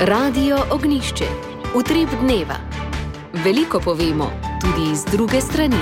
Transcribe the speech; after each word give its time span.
Radio 0.00 0.58
Ognišče, 0.70 1.24
utrip 1.74 2.08
dneva. 2.20 2.54
Veliko 3.44 3.80
povemo 3.80 4.30
tudi 4.60 4.92
iz 4.92 5.04
druge 5.12 5.40
strani. 5.40 5.76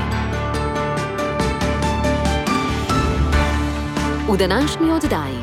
V 4.32 4.36
današnji 4.36 4.90
oddaji. 4.90 5.42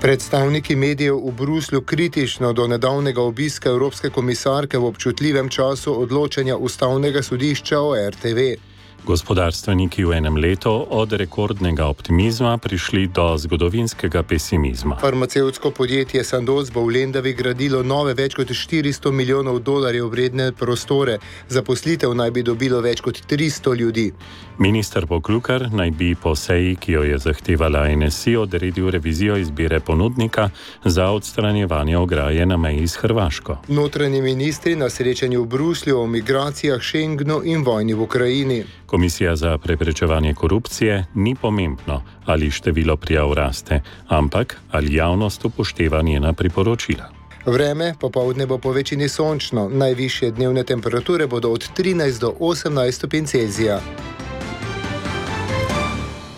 Predstavniki 0.00 0.76
medijev 0.76 1.16
v 1.16 1.32
Bruslju 1.32 1.82
kritično 1.82 2.52
do 2.52 2.66
nedavnega 2.66 3.22
obiska 3.22 3.68
Evropske 3.68 4.10
komisarke 4.10 4.78
v 4.78 4.84
občutljivem 4.84 5.48
času 5.48 6.02
odločanja 6.02 6.56
ustavnega 6.56 7.22
sodišča 7.22 7.80
o 7.80 7.94
RTV. 8.10 8.71
Gospodarstveniki 9.02 10.04
v 10.04 10.12
enem 10.14 10.36
letu 10.36 10.70
od 10.70 11.12
rekordnega 11.12 11.86
optimizma 11.90 12.58
prišli 12.58 13.06
do 13.06 13.34
zgodovinskega 13.38 14.22
pesimizma. 14.22 14.96
Farmacevtsko 15.00 15.70
podjetje 15.70 16.24
Sandoz 16.24 16.70
bo 16.70 16.86
v 16.86 16.94
Lendavi 16.94 17.32
gradilo 17.34 17.82
nove 17.82 18.14
več 18.14 18.38
kot 18.38 18.54
400 18.54 19.10
milijonov 19.10 19.58
dolarjev 19.58 20.06
vredne 20.06 20.52
prostore, 20.52 21.18
zaposlitev 21.48 22.14
naj 22.14 22.30
bi 22.30 22.42
dobilo 22.46 22.78
več 22.80 23.02
kot 23.02 23.18
300 23.26 23.74
ljudi. 23.74 24.12
Minister 24.58 25.06
Poklukar 25.06 25.66
naj 25.72 25.90
bi 25.90 26.14
po 26.14 26.36
seji, 26.36 26.76
ki 26.76 26.92
jo 26.92 27.02
je 27.02 27.18
zahtevala 27.18 27.88
NSI, 27.96 28.36
odredil 28.36 28.90
revizijo 28.90 29.36
izbire 29.36 29.80
ponudnika 29.80 30.50
za 30.84 31.08
odstranjevanje 31.10 31.98
ograje 31.98 32.46
na 32.46 32.56
meji 32.56 32.88
s 32.88 33.02
Hrvaško. 33.02 33.56
Notranji 33.68 34.22
ministri 34.22 34.76
na 34.76 34.90
srečanju 34.90 35.42
v 35.42 35.46
Bruslju 35.46 35.98
o 36.00 36.06
migracijah, 36.06 36.82
Schengenu 36.82 37.40
in 37.44 37.64
vojni 37.64 37.94
v 37.94 38.02
Ukrajini. 38.02 38.62
Komisija 38.92 39.36
za 39.36 39.58
preprečevanje 39.58 40.34
korupcije 40.34 41.06
ni 41.14 41.34
pomembno, 41.34 42.02
ali 42.24 42.50
število 42.50 42.96
prijav 42.96 43.32
raste, 43.32 43.80
ampak 44.08 44.56
ali 44.70 44.94
javnost 44.94 45.44
upošteva 45.44 46.02
njena 46.02 46.32
priporočila. 46.32 47.08
Vreme 47.46 47.94
popovdne 48.00 48.46
bo 48.46 48.58
po 48.58 48.72
večini 48.72 49.08
sončno, 49.08 49.68
najvišje 49.68 50.30
dnevne 50.30 50.64
temperature 50.64 51.26
bodo 51.26 51.50
od 51.50 51.68
13 51.76 52.20
do 52.20 52.34
18 52.40 52.92
stopinj 52.92 53.24
Celzija. 53.24 53.80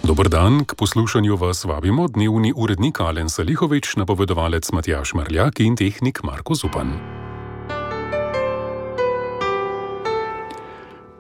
Dobr 0.03 0.29
dan, 0.29 0.65
k 0.65 0.75
poslušanju 0.75 1.37
vas 1.37 1.65
vabimo 1.65 2.09
dnevni 2.09 2.53
urednik 2.57 3.01
Alen 3.01 3.29
Salihovič, 3.29 3.97
napovedovalec 3.97 4.73
Matjaš 4.73 5.15
Marljak 5.15 5.61
in 5.61 5.77
tehnik 5.77 6.23
Marko 6.23 6.55
Zupan. 6.55 6.93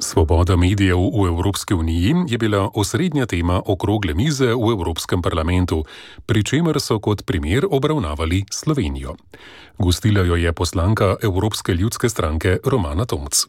Svoboda 0.05 0.56
medijev 0.56 0.98
v 1.00 1.27
Evropski 1.27 1.74
uniji 1.74 2.14
je 2.28 2.38
bila 2.38 2.70
osrednja 2.74 3.27
tema 3.27 3.62
okrogle 3.66 4.14
mize 4.14 4.47
v 4.47 4.72
Evropskem 4.77 5.22
parlamentu, 5.22 5.84
pri 6.27 6.44
čemer 6.44 6.77
so 6.80 6.98
kot 7.00 7.24
primer 7.24 7.64
obravnavali 7.70 8.44
Slovenijo. 8.52 9.14
Gostila 9.78 10.20
jo 10.20 10.36
je 10.36 10.52
poslanka 10.52 11.16
Evropske 11.22 11.72
ljudske 11.72 12.08
stranke 12.08 12.58
Romana 12.64 13.05
Tomc. 13.05 13.47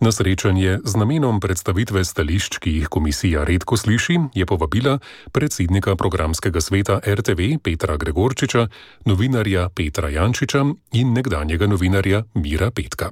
Na 0.00 0.12
srečanje 0.12 0.78
z 0.84 0.96
namenom 0.96 1.40
predstavitve 1.40 2.04
stališč, 2.04 2.58
ki 2.58 2.70
jih 2.70 2.88
komisija 2.90 3.44
redko 3.44 3.76
sliši, 3.76 4.18
je 4.34 4.46
povabila 4.46 4.98
predsednika 5.32 5.96
programskega 5.96 6.60
sveta 6.60 6.98
RTV 7.06 7.62
Petra 7.62 7.96
Gregorčiča, 7.96 8.66
novinarja 9.06 9.68
Petra 9.68 10.10
Jančiča 10.10 10.66
in 10.92 11.12
nekdanjega 11.12 11.66
novinarja 11.66 12.24
Mira 12.34 12.70
Petka. 12.70 13.10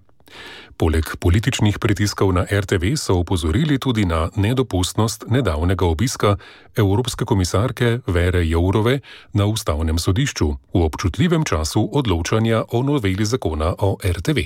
Poleg 0.76 1.16
političnih 1.20 1.78
pritiskov 1.78 2.32
na 2.36 2.44
RTV 2.44 2.96
so 2.96 3.16
upozorili 3.16 3.78
tudi 3.78 4.04
na 4.04 4.28
nedopustnost 4.36 5.24
nedavnega 5.28 5.86
obiska 5.86 6.36
Evropske 6.76 7.24
komisarke 7.24 7.98
Vere 8.06 8.44
Jourove 8.46 9.00
na 9.32 9.46
ustavnem 9.46 9.98
sodišču 9.98 10.48
v 10.74 10.82
občutljivem 10.84 11.44
času 11.44 11.88
odločanja 11.92 12.64
o 12.72 12.82
noveli 12.82 13.24
zakona 13.24 13.74
o 13.78 13.96
RTV. 14.04 14.38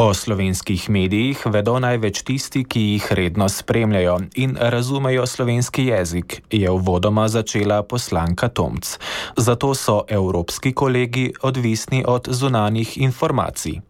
O 0.00 0.14
slovenskih 0.16 0.86
medijih 0.88 1.42
vedo 1.52 1.74
največ 1.76 2.22
tisti, 2.24 2.62
ki 2.64 2.80
jih 2.80 3.08
redno 3.18 3.48
spremljajo 3.52 4.14
in 4.40 4.54
razumejo 4.56 5.26
slovenski 5.26 5.84
jezik, 5.90 6.38
je 6.50 6.70
uvodoma 6.70 7.26
začela 7.28 7.82
poslanka 7.82 8.48
Tomc. 8.48 8.96
Zato 9.36 9.74
so 9.74 9.98
evropski 10.08 10.72
kolegi 10.72 11.32
odvisni 11.42 12.04
od 12.08 12.32
zunanjih 12.32 12.96
informacij. 12.98 13.80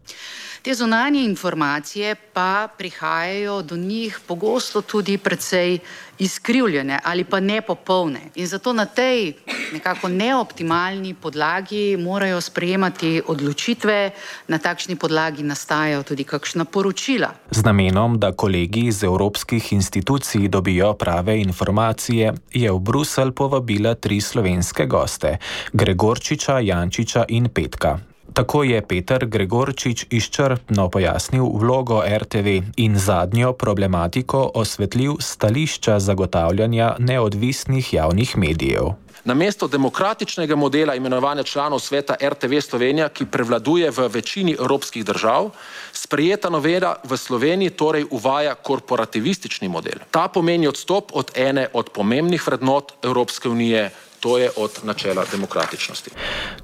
Te 0.61 0.73
zunanje 0.73 1.23
informacije 1.23 2.15
pa 2.33 2.67
prihajajo 2.77 3.61
do 3.61 3.75
njih 3.77 4.19
pogosto 4.27 4.81
tudi 4.81 5.17
precej 5.17 5.79
izkrivljene 6.19 6.99
ali 7.03 7.23
pa 7.23 7.39
nepopolne. 7.39 8.19
In 8.35 8.47
zato 8.47 8.73
na 8.73 8.85
tej 8.85 9.33
nekako 9.73 10.07
neoptimalni 10.07 11.13
podlagi 11.13 11.97
morajo 11.97 12.41
sprejemati 12.41 13.21
odločitve, 13.27 14.11
na 14.47 14.57
takšni 14.57 14.95
podlagi 14.95 15.43
nastajajo 15.43 16.03
tudi 16.03 16.23
kakšna 16.23 16.65
poročila. 16.65 17.33
Z 17.51 17.65
namenom, 17.65 18.19
da 18.19 18.31
kolegi 18.31 18.85
iz 18.85 19.03
evropskih 19.03 19.73
institucij 19.73 20.47
dobijo 20.47 20.93
prave 20.93 21.41
informacije, 21.41 22.33
je 22.53 22.71
v 22.71 22.79
Bruselj 22.79 23.31
povabila 23.31 23.95
tri 23.95 24.21
slovenske 24.21 24.85
goste: 24.85 25.37
Gregorčiča, 25.73 26.59
Jančiča 26.59 27.25
in 27.27 27.49
Petka. 27.49 28.10
Tako 28.33 28.63
je 28.63 28.81
Peter 28.81 29.25
Gregorčič 29.25 30.05
izčrpno 30.09 30.89
pojasnil 30.89 31.45
vlogo 31.53 32.03
RTV 32.17 32.47
in 32.77 32.97
zadnjo 32.97 33.53
problematiko 33.53 34.51
osvetlil 34.55 35.15
stališča 35.19 35.99
zagotavljanja 35.99 36.95
neodvisnih 36.99 37.93
javnih 37.93 38.37
medijev. 38.37 38.83
Na 39.23 39.33
mesto 39.33 39.67
demokratičnega 39.67 40.55
modela 40.55 40.95
imenovanja 40.95 41.43
članov 41.43 41.79
sveta 41.79 42.15
RTV 42.29 42.59
Slovenija, 42.59 43.09
ki 43.09 43.25
prevladuje 43.25 43.91
v 43.91 44.07
večini 44.07 44.55
evropskih 44.59 45.05
držav, 45.05 45.49
sprejeta 45.93 46.49
novela 46.49 46.95
v 47.03 47.17
Sloveniji 47.17 47.69
torej 47.69 48.05
uvaja 48.11 48.55
korporativistični 48.55 49.69
model. 49.69 49.99
Ta 50.11 50.27
pomeni 50.27 50.67
odstop 50.67 51.11
od 51.13 51.31
ene 51.35 51.67
od 51.73 51.89
pomembnih 51.89 52.47
vrednot 52.47 52.93
Evropske 53.03 53.49
unije, 53.49 53.91
to 54.21 54.37
je 54.37 54.51
od 54.55 54.71
načela 54.83 55.25
demokratičnosti. 55.31 56.11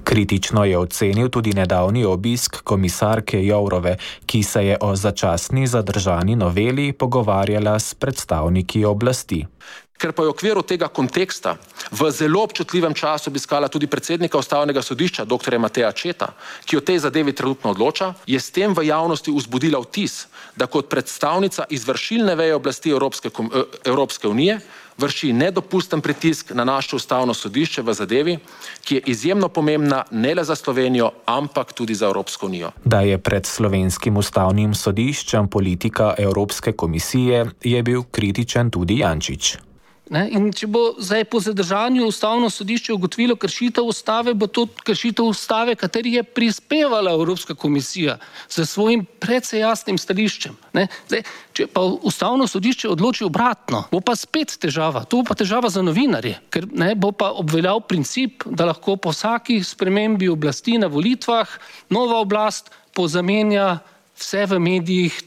Kritično 0.04 0.64
je 0.64 0.78
ocenil 0.78 1.28
tudi 1.28 1.52
nedavni 1.52 2.04
obisk 2.04 2.62
komisarke 2.62 3.44
Jourove, 3.44 3.96
ki 4.26 4.42
se 4.42 4.66
je 4.66 4.78
o 4.80 4.96
začasni 4.96 5.66
zadržani 5.66 6.36
noveli 6.36 6.92
pogovarjala 6.92 7.78
s 7.78 7.94
predstavniki 7.94 8.84
oblasti. 8.84 9.46
Ker 9.98 10.12
pa 10.14 10.22
je 10.22 10.30
v 10.30 10.30
okviru 10.30 10.62
tega 10.62 10.86
konteksta 10.86 11.56
v 11.90 12.10
zelo 12.14 12.44
občutljivem 12.46 12.94
času 12.94 13.30
obiskala 13.34 13.66
tudi 13.68 13.90
predsednika 13.90 14.38
ustavnega 14.38 14.82
sodišča, 14.82 15.24
dr. 15.26 15.58
Mateja 15.58 15.90
Četa, 15.92 16.28
ki 16.62 16.78
o 16.78 16.84
tej 16.86 17.02
zadevi 17.02 17.34
trenutno 17.34 17.74
odloča, 17.74 18.14
je 18.26 18.38
s 18.38 18.54
tem 18.54 18.70
v 18.70 18.86
javnosti 18.86 19.34
vzbudila 19.34 19.82
vtis, 19.82 20.28
da 20.54 20.70
kot 20.70 20.86
predstavnica 20.86 21.66
izvršilne 21.66 22.38
veje 22.38 22.54
oblasti 22.54 22.94
Evropske, 22.94 23.34
Evropske 23.84 24.28
unije 24.30 24.60
vrši 24.98 25.32
nedopusten 25.32 26.00
pritisk 26.00 26.50
na 26.54 26.64
naše 26.64 26.96
ustavno 26.96 27.34
sodišče 27.34 27.82
v 27.82 27.94
zadevi, 27.94 28.38
ki 28.84 28.94
je 28.94 29.02
izjemno 29.06 29.48
pomembna 29.48 30.04
ne 30.10 30.34
le 30.34 30.44
za 30.44 30.56
Slovenijo, 30.56 31.10
ampak 31.26 31.72
tudi 31.72 31.94
za 31.94 32.06
Evropsko 32.06 32.46
unijo. 32.46 32.70
Da 32.84 33.00
je 33.00 33.18
pred 33.18 33.46
slovenskim 33.46 34.16
ustavnim 34.16 34.74
sodiščem 34.74 35.48
politika 35.48 36.14
Evropske 36.18 36.72
komisije, 36.72 37.46
je 37.64 37.82
bil 37.82 38.02
kritičen 38.10 38.70
tudi 38.70 38.98
Jančič. 38.98 39.56
Ne? 40.10 40.22
In 40.32 40.48
če 40.56 40.66
bo 40.72 40.94
zdaj 40.96 41.26
po 41.28 41.40
zadržanju 41.40 42.06
ustavno 42.08 42.48
sodišče 42.50 42.94
ugotovilo 42.94 43.36
kršitev 43.36 43.84
ustave, 43.84 44.32
bo 44.34 44.46
to 44.48 44.64
kršitev 44.84 45.28
ustave, 45.28 45.74
kateri 45.76 46.14
je 46.16 46.22
prispevala 46.22 47.12
Evropska 47.12 47.54
komisija 47.54 48.16
z 48.48 48.64
svojim 48.64 49.04
precej 49.20 49.60
jasnim 49.60 49.98
stališčem. 50.00 50.56
Zdaj, 50.72 51.22
če 51.52 51.66
pa 51.72 51.84
ustavno 51.84 52.46
sodišče 52.48 52.88
odloči 52.88 53.26
obratno, 53.28 53.84
bo 53.92 54.00
pa 54.00 54.16
spet 54.16 54.56
težava. 54.60 55.04
To 55.04 55.20
bo 55.20 55.28
pa 55.28 55.36
težava 55.36 55.68
za 55.68 55.84
novinarje, 55.84 56.38
ker 56.48 56.64
ne, 56.72 56.94
bo 56.96 57.12
pa 57.12 57.34
obveljal 57.36 57.84
princip, 57.84 58.46
da 58.48 58.70
lahko 58.70 58.96
po 58.96 59.12
vsaki 59.12 59.60
spremembi 59.64 60.32
oblasti 60.32 60.78
na 60.80 60.88
volitvah 60.88 61.52
nova 61.92 62.22
oblast 62.24 62.72
pozamenja 62.96 63.78
vse 64.18 64.46
v 64.46 64.58
medijih 64.58 65.20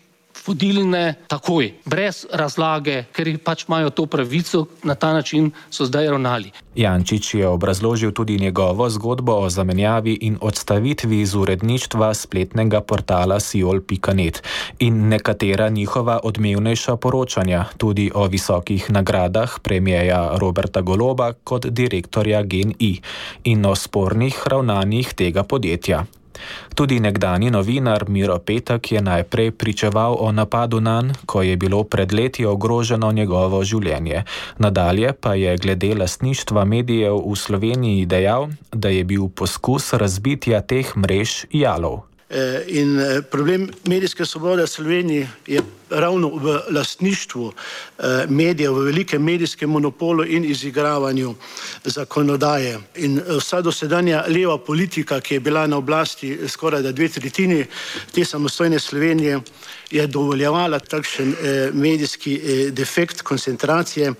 vodilne 0.47 1.15
takoj, 1.27 1.71
brez 1.85 2.25
razlage, 2.33 3.05
ker 3.13 3.31
pač 3.43 3.65
imajo 3.67 3.89
to 3.89 4.05
pravico, 4.05 4.65
na 4.83 4.95
ta 4.95 5.13
način 5.13 5.51
so 5.69 5.85
zdaj 5.85 6.09
ravnali. 6.09 6.51
Jančič 6.75 7.33
je 7.33 7.47
obrazložil 7.47 8.11
tudi 8.11 8.39
njegovo 8.39 8.89
zgodbo 8.89 9.33
o 9.33 9.49
zamenjavi 9.49 10.13
in 10.21 10.37
odstavitvi 10.41 11.19
iz 11.21 11.35
uredništva 11.35 12.13
spletnega 12.13 12.81
portala 12.81 13.39
Siol.net 13.39 14.43
in 14.79 15.07
nekatera 15.07 15.69
njihova 15.69 16.19
odmevnejša 16.23 16.95
poročanja, 16.95 17.65
tudi 17.77 18.11
o 18.15 18.27
visokih 18.27 18.91
nagradah 18.91 19.59
premijeja 19.59 20.37
Roberta 20.37 20.81
Goloba 20.81 21.33
kot 21.33 21.65
direktorja 21.65 22.43
GNI 22.43 23.01
in 23.43 23.65
o 23.65 23.75
spornih 23.75 24.47
ravnanjih 24.47 25.13
tega 25.13 25.43
podjetja. 25.43 26.05
Tudi 26.75 26.99
nekdani 26.99 27.51
novinar 27.51 28.09
Miro 28.09 28.39
Petek 28.39 28.91
je 28.91 29.01
najprej 29.01 29.51
pričeval 29.51 30.15
o 30.19 30.31
napadu 30.31 30.79
na 30.79 31.01
njega, 31.01 31.19
ko 31.25 31.41
je 31.41 31.57
bilo 31.57 31.83
pred 31.83 32.13
leti 32.13 32.45
ogroženo 32.45 33.11
njegovo 33.11 33.63
življenje. 33.63 34.23
Nadalje 34.57 35.13
pa 35.13 35.35
je 35.35 35.57
glede 35.57 35.95
lastništva 35.95 36.65
medijev 36.65 37.17
v 37.17 37.35
Sloveniji 37.35 38.05
dejal, 38.05 38.49
da 38.71 38.89
je 38.89 39.03
bil 39.03 39.29
poskus 39.29 39.93
razbitja 39.93 40.61
teh 40.61 40.95
mrež 40.97 41.45
jalov. 41.51 42.10
Eh, 42.33 42.63
in 42.79 42.99
eh, 42.99 43.21
problem 43.29 43.69
medijske 43.83 44.25
svobode 44.25 44.63
v 44.63 44.67
Sloveniji 44.67 45.27
je 45.47 45.61
ravno 45.89 46.29
v 46.29 46.59
lastništvu 46.69 47.51
eh, 47.51 48.25
medijev, 48.29 48.73
v 48.73 48.85
velikem 48.85 49.23
medijskem 49.23 49.69
monopolu 49.69 50.23
in 50.23 50.45
izigravanju 50.45 51.35
zakonodaje. 51.83 52.79
In 52.95 53.19
vsa 53.37 53.61
dosedanja 53.61 54.23
leva 54.27 54.57
politika, 54.57 55.19
ki 55.19 55.33
je 55.33 55.39
bila 55.39 55.67
na 55.67 55.77
oblasti 55.77 56.37
skoraj 56.47 56.81
da 56.81 56.91
dve 56.91 57.09
tretjini 57.09 57.65
te 58.11 58.25
samostojne 58.25 58.79
Slovenije, 58.79 59.39
je 59.91 60.07
dovoljevala 60.07 60.79
takšen 60.79 61.35
medijski 61.73 62.39
defekt 62.71 63.21
koncentracije, 63.21 64.13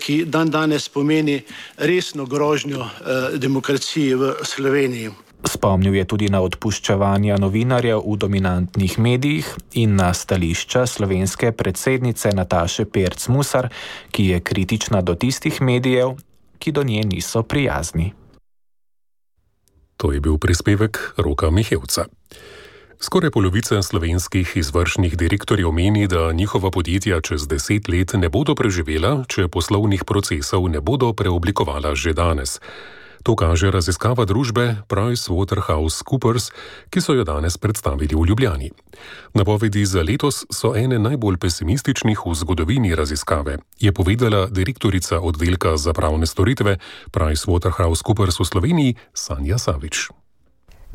ki 0.00 0.24
dan 0.24 0.50
danes 0.50 0.88
pomeni 0.88 1.42
resno 1.76 2.24
grožnjo 2.24 2.88
demokraciji 3.36 4.14
v 4.14 4.32
Sloveniji. 4.42 5.23
Spomnil 5.48 5.94
je 5.94 6.04
tudi 6.04 6.28
na 6.32 6.40
odpuščavanja 6.40 7.36
novinarjev 7.38 8.00
v 8.00 8.16
dominantnih 8.16 8.98
medijih 8.98 9.48
in 9.72 9.96
na 9.96 10.14
stališča 10.14 10.86
slovenske 10.86 11.52
predsednice 11.52 12.32
Nataše 12.32 12.84
Perc 12.84 13.28
Musar, 13.28 13.68
ki 14.10 14.26
je 14.32 14.40
kritična 14.40 15.02
do 15.02 15.14
tistih 15.14 15.62
medijev, 15.62 16.16
ki 16.58 16.72
do 16.72 16.82
nje 16.82 17.04
niso 17.04 17.42
prijazni. 17.42 18.12
To 19.96 20.12
je 20.12 20.20
bil 20.20 20.38
prispevek 20.38 21.14
Roka 21.16 21.50
Mihevca. 21.50 22.04
Skoraj 23.00 23.30
polovica 23.30 23.82
slovenskih 23.82 24.52
izvršnih 24.56 25.16
direktorjev 25.16 25.72
meni, 25.72 26.06
da 26.06 26.32
njihova 26.32 26.70
podjetja 26.70 27.20
čez 27.20 27.48
deset 27.48 27.88
let 27.88 28.12
ne 28.14 28.28
bodo 28.28 28.54
preživela, 28.54 29.24
če 29.28 29.48
poslovnih 29.48 30.04
procesov 30.04 30.68
ne 30.68 30.80
bodo 30.80 31.12
preoblikovala 31.12 31.94
že 31.94 32.12
danes. 32.12 32.60
To 33.24 33.32
kaže 33.32 33.72
raziskava 33.72 34.28
družbe 34.28 34.84
PricewaterhouseCoopers, 34.84 36.52
ki 36.92 37.00
so 37.00 37.16
jo 37.16 37.24
danes 37.24 37.56
predstavili 37.56 38.12
v 38.12 38.28
Ljubljani. 38.28 38.68
Napovedi 39.32 39.84
za 39.88 40.04
letos 40.04 40.44
so 40.52 40.76
ene 40.76 41.00
najbolj 41.00 41.40
pesimističnih 41.40 42.20
v 42.20 42.34
zgodovini 42.36 42.92
raziskave, 42.92 43.58
je 43.80 43.92
povedala 43.96 44.46
direktorica 44.52 45.24
oddelka 45.24 45.76
za 45.80 45.96
pravne 45.96 46.28
storitve 46.28 46.76
PricewaterhouseCoopers 47.16 48.40
v 48.40 48.44
Sloveniji 48.44 48.96
Sanja 49.16 49.56
Savič. 49.56 50.23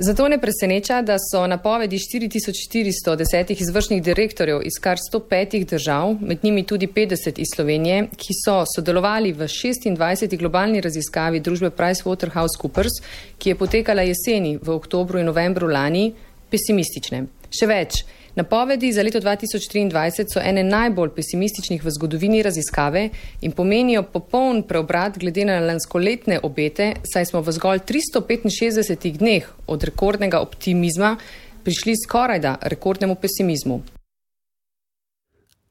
Zato 0.02 0.28
ne 0.28 0.38
preseneča, 0.42 1.02
da 1.02 1.18
so 1.20 1.48
napovedi 1.48 1.98
4410 1.98 3.62
izvršnih 3.62 4.04
direktorjev 4.04 4.62
iz 4.64 4.80
kar 4.82 4.98
105 5.14 5.66
držav, 5.66 6.16
med 6.22 6.40
njimi 6.44 6.64
tudi 6.64 6.88
50 6.88 7.40
iz 7.40 7.48
Slovenije, 7.56 8.08
ki 8.18 8.34
so 8.46 8.64
sodelovali 8.76 9.34
v 9.34 9.44
26. 9.44 10.38
globalni 10.38 10.82
raziskavi 10.82 11.40
družbe 11.40 11.70
PricewaterhouseCoopers, 11.70 12.96
ki 13.38 13.50
je 13.50 13.56
potekala 13.56 14.02
jeseni 14.02 14.58
v 14.62 14.72
oktobru 14.72 15.20
in 15.20 15.26
novembru 15.26 15.68
lani, 15.68 16.14
pesimistične. 16.50 17.26
Še 17.52 17.68
več. 17.68 18.04
Napovedi 18.36 18.92
za 18.94 19.02
leto 19.04 19.20
2023 19.20 20.26
so 20.34 20.40
ene 20.44 20.64
najbolj 20.64 21.10
pesimističnih 21.16 21.84
v 21.84 21.92
zgodovini 21.92 22.44
raziskave 22.44 23.10
in 23.42 23.52
pomenijo 23.52 24.04
popoln 24.04 24.64
preobrat 24.64 25.18
glede 25.18 25.46
na 25.46 25.60
lanskoletne 25.60 26.40
obete, 26.44 26.94
saj 27.14 27.26
smo 27.26 27.42
v 27.42 27.52
zgolj 27.52 27.80
365 27.80 29.18
dneh 29.18 29.50
od 29.68 29.84
rekordnega 29.84 30.40
optimizma 30.40 31.18
prišli 31.64 31.94
skoraj 32.06 32.40
da 32.40 32.58
rekordnemu 32.62 33.16
pesimizmu. 33.16 33.82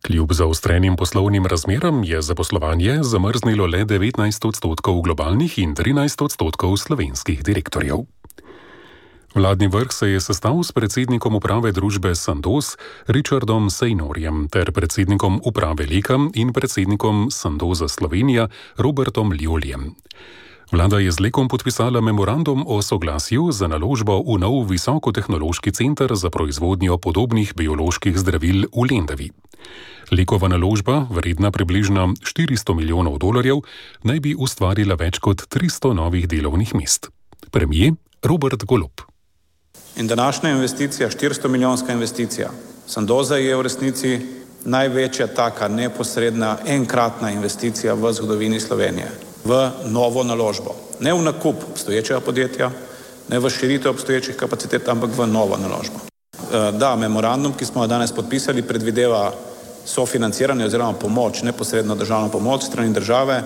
Kljub 0.06 0.32
zaostrenim 0.32 0.96
poslovnim 0.96 1.46
razmeram 1.46 2.04
je 2.04 2.22
zaposlovanje 2.22 2.99
zamrznilo 3.02 3.66
le 3.66 3.84
19 3.84 4.46
odstotkov 4.49 5.00
globalnih 5.02 5.58
in 5.58 5.75
13 5.75 6.25
odstotkov 6.25 6.76
slovenskih 6.76 7.43
direktorjev. 7.43 8.06
Vladni 9.34 9.69
vrh 9.69 9.92
se 9.92 10.08
je 10.08 10.20
sestal 10.20 10.62
s 10.64 10.72
predsednikom 10.72 11.34
uprave 11.36 11.69
družbe 11.72 12.14
Sandos 12.16 12.78
Richardom 13.06 13.69
Seynorjem 13.69 14.48
ter 14.48 14.72
predsednikom 14.72 15.40
uprave 15.44 15.84
Lika 15.84 16.16
in 16.34 16.52
predsednikom 16.52 17.28
Sandoza 17.30 17.88
Slovenija 17.88 18.48
Robertom 18.76 19.32
Lioljem. 19.32 19.92
Vlada 20.72 20.98
je 20.98 21.12
z 21.12 21.20
Lekom 21.20 21.48
podpisala 21.48 22.00
memorandum 22.00 22.64
o 22.66 22.80
soglasju 22.82 23.52
za 23.52 23.69
naložbo 23.69 24.16
v 24.20 24.38
nov 24.40 24.64
visokotehnološki 24.69 25.72
center 25.72 26.12
za 26.16 26.30
proizvodnjo 26.30 26.96
podobnih 26.96 27.52
bioloških 27.56 28.16
zdravil 28.16 28.64
v 28.72 28.84
Lendavi. 28.90 29.28
Lekova 30.12 30.48
naložba, 30.48 31.04
vredna 31.10 31.50
približno 31.50 32.16
400 32.20 32.76
milijonov 32.76 33.20
dolarjev, 33.20 33.60
naj 34.04 34.20
bi 34.20 34.32
ustvarila 34.32 34.96
več 34.96 35.20
kot 35.20 35.44
300 35.52 35.92
novih 35.92 36.28
delovnih 36.28 36.75
mest. 36.75 37.12
Premijer 37.52 37.96
Robert 38.25 38.64
Golob. 38.64 39.07
In 39.99 40.06
današnja 40.06 40.50
investicija, 40.50 41.09
400 41.09 41.49
milijonska 41.49 41.93
investicija, 41.93 42.50
Sandoza 42.87 43.37
je 43.37 43.56
v 43.56 43.62
resnici 43.62 44.21
največja 44.65 45.27
taka 45.27 45.69
neposredna 45.69 46.56
enkratna 46.67 47.31
investicija 47.31 47.95
v 47.95 48.12
zgodovini 48.12 48.61
Slovenije, 48.61 49.11
v 49.45 49.71
novo 49.85 50.23
naložbo. 50.25 50.75
Ne 51.00 51.15
v 51.15 51.23
nakup 51.23 51.56
obstoječega 51.71 52.21
podjetja, 52.21 52.71
ne 53.29 53.39
v 53.39 53.50
širitev 53.50 53.91
obstoječih 53.91 54.37
kapacitet, 54.37 54.89
ampak 54.89 55.11
v 55.17 55.27
novo 55.27 55.56
naložbo. 55.56 55.99
Eh, 55.99 56.73
da, 56.79 56.97
memorandum, 56.97 57.53
ki 57.59 57.65
smo 57.65 57.81
ga 57.81 57.87
danes 57.87 58.12
podpisali, 58.12 58.62
predvideva 58.62 59.33
sofinanciranje 59.85 60.67
oziroma 60.67 60.93
pomoč, 60.93 61.43
neposredno 61.43 61.95
državno 61.95 62.29
pomoč 62.29 62.62
strani 62.62 62.95
države. 62.95 63.43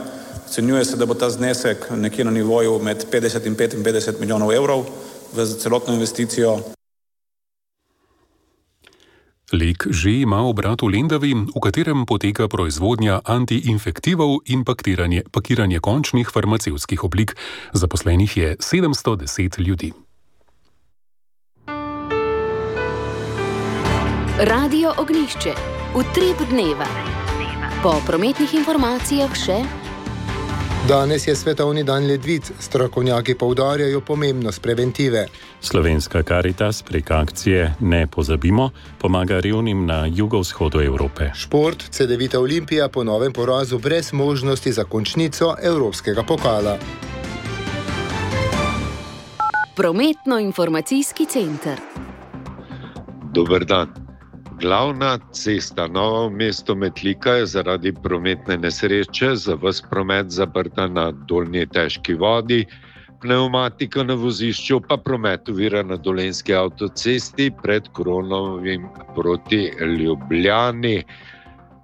Ocenjuje 0.46 0.84
se, 0.84 0.96
da 0.96 1.06
bo 1.06 1.14
ta 1.14 1.30
znesek 1.30 1.90
nekje 1.96 2.24
na 2.24 2.30
nivoju 2.30 2.78
med 2.82 3.06
50 3.12 3.46
in 3.46 3.56
55 3.56 4.20
milijonov 4.20 4.52
evrov 4.52 4.84
v 5.32 5.46
celotno 5.58 5.94
investicijo. 5.94 6.60
Lek 9.52 9.84
že 9.92 10.24
ima 10.24 10.40
obrat 10.48 10.80
v 10.80 10.96
Lendavi, 10.96 11.32
v 11.52 11.58
katerem 11.60 12.08
poteka 12.08 12.48
proizvodnja 12.48 13.20
antiinfektivov 13.20 14.48
in 14.48 14.64
pakiranje, 14.64 15.28
pakiranje 15.28 15.76
končnih 15.84 16.24
farmacevskih 16.24 17.04
oblik. 17.04 17.36
Zaposlenih 17.76 18.32
je 18.36 18.48
710 18.56 19.60
ljudi. 19.60 19.92
Radio 24.40 24.96
Ognišče, 24.96 25.52
utrip 25.92 26.40
dneva. 26.48 26.88
Po 27.84 28.00
prometnih 28.08 28.54
informacijah 28.56 29.36
še. 29.36 29.81
Danes 30.88 31.28
je 31.28 31.36
svetovni 31.36 31.84
dan 31.84 32.06
ledvic, 32.06 32.50
strokovnjaki 32.60 33.34
poudarjajo 33.34 34.00
pomembnost 34.00 34.62
preventive. 34.62 35.26
Slovenska 35.60 36.22
karitas 36.22 36.82
prek 36.82 37.10
akcije 37.10 37.74
Ne 37.80 38.06
pozabimo 38.06 38.70
pomaga 38.98 39.40
revnim 39.40 39.86
na 39.86 40.06
jugovzhodu 40.14 40.80
Evrope. 40.80 41.30
Šport 41.34 41.90
CD-vita 41.90 42.40
Olimpija 42.40 42.88
po 42.88 43.04
novem 43.04 43.32
porazu 43.32 43.78
brez 43.78 44.12
možnosti 44.12 44.72
za 44.72 44.84
končnico 44.84 45.54
Evropskega 45.62 46.22
pokala. 46.22 46.78
Prometno-informacijski 49.76 51.26
center. 51.26 51.78
Dober 53.34 53.64
dan. 53.64 54.01
Glavna 54.62 55.18
cesta 55.32 55.88
Novo 55.88 56.30
mesto 56.30 56.74
Metlika 56.74 57.30
je 57.30 57.46
zaradi 57.46 57.92
prometne 58.02 58.56
nesreče 58.56 59.34
za 59.34 59.56
vse 59.62 59.82
promet 59.90 60.28
zaprta 60.30 60.86
na 60.86 61.10
dolnji 61.10 61.66
težki 61.66 62.14
vodi, 62.14 62.60
pneumatika 63.22 64.04
na 64.06 64.14
vozišču 64.14 64.78
pa 64.88 64.96
promet 64.96 65.48
uvira 65.48 65.82
na 65.82 65.96
dolenski 65.96 66.54
avtocesti 66.54 67.50
pred 67.62 67.88
Kronovim 67.96 68.86
proti 69.16 69.72
Ljubljani. 69.98 71.02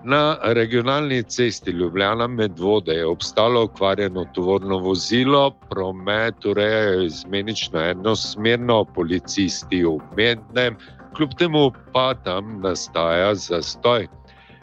Na 0.04 0.36
regionalni 0.42 1.22
cesti 1.22 1.70
Ljubljana 1.70 2.26
med 2.26 2.58
vode 2.58 2.94
je 2.94 3.06
obstalo 3.06 3.62
okvarjeno 3.62 4.24
tovorno 4.34 4.78
vozilo, 4.78 5.50
promet 5.70 6.46
urejajo 6.46 7.02
izmenično 7.02 7.82
enosmerno, 7.90 8.84
policisti 8.94 9.82
v 9.84 9.98
mednem 10.16 10.78
kljub 11.16 11.34
temu 11.38 11.70
pa 11.92 12.14
tam 12.14 12.60
nastaja 12.60 13.34
zastoj. 13.34 14.08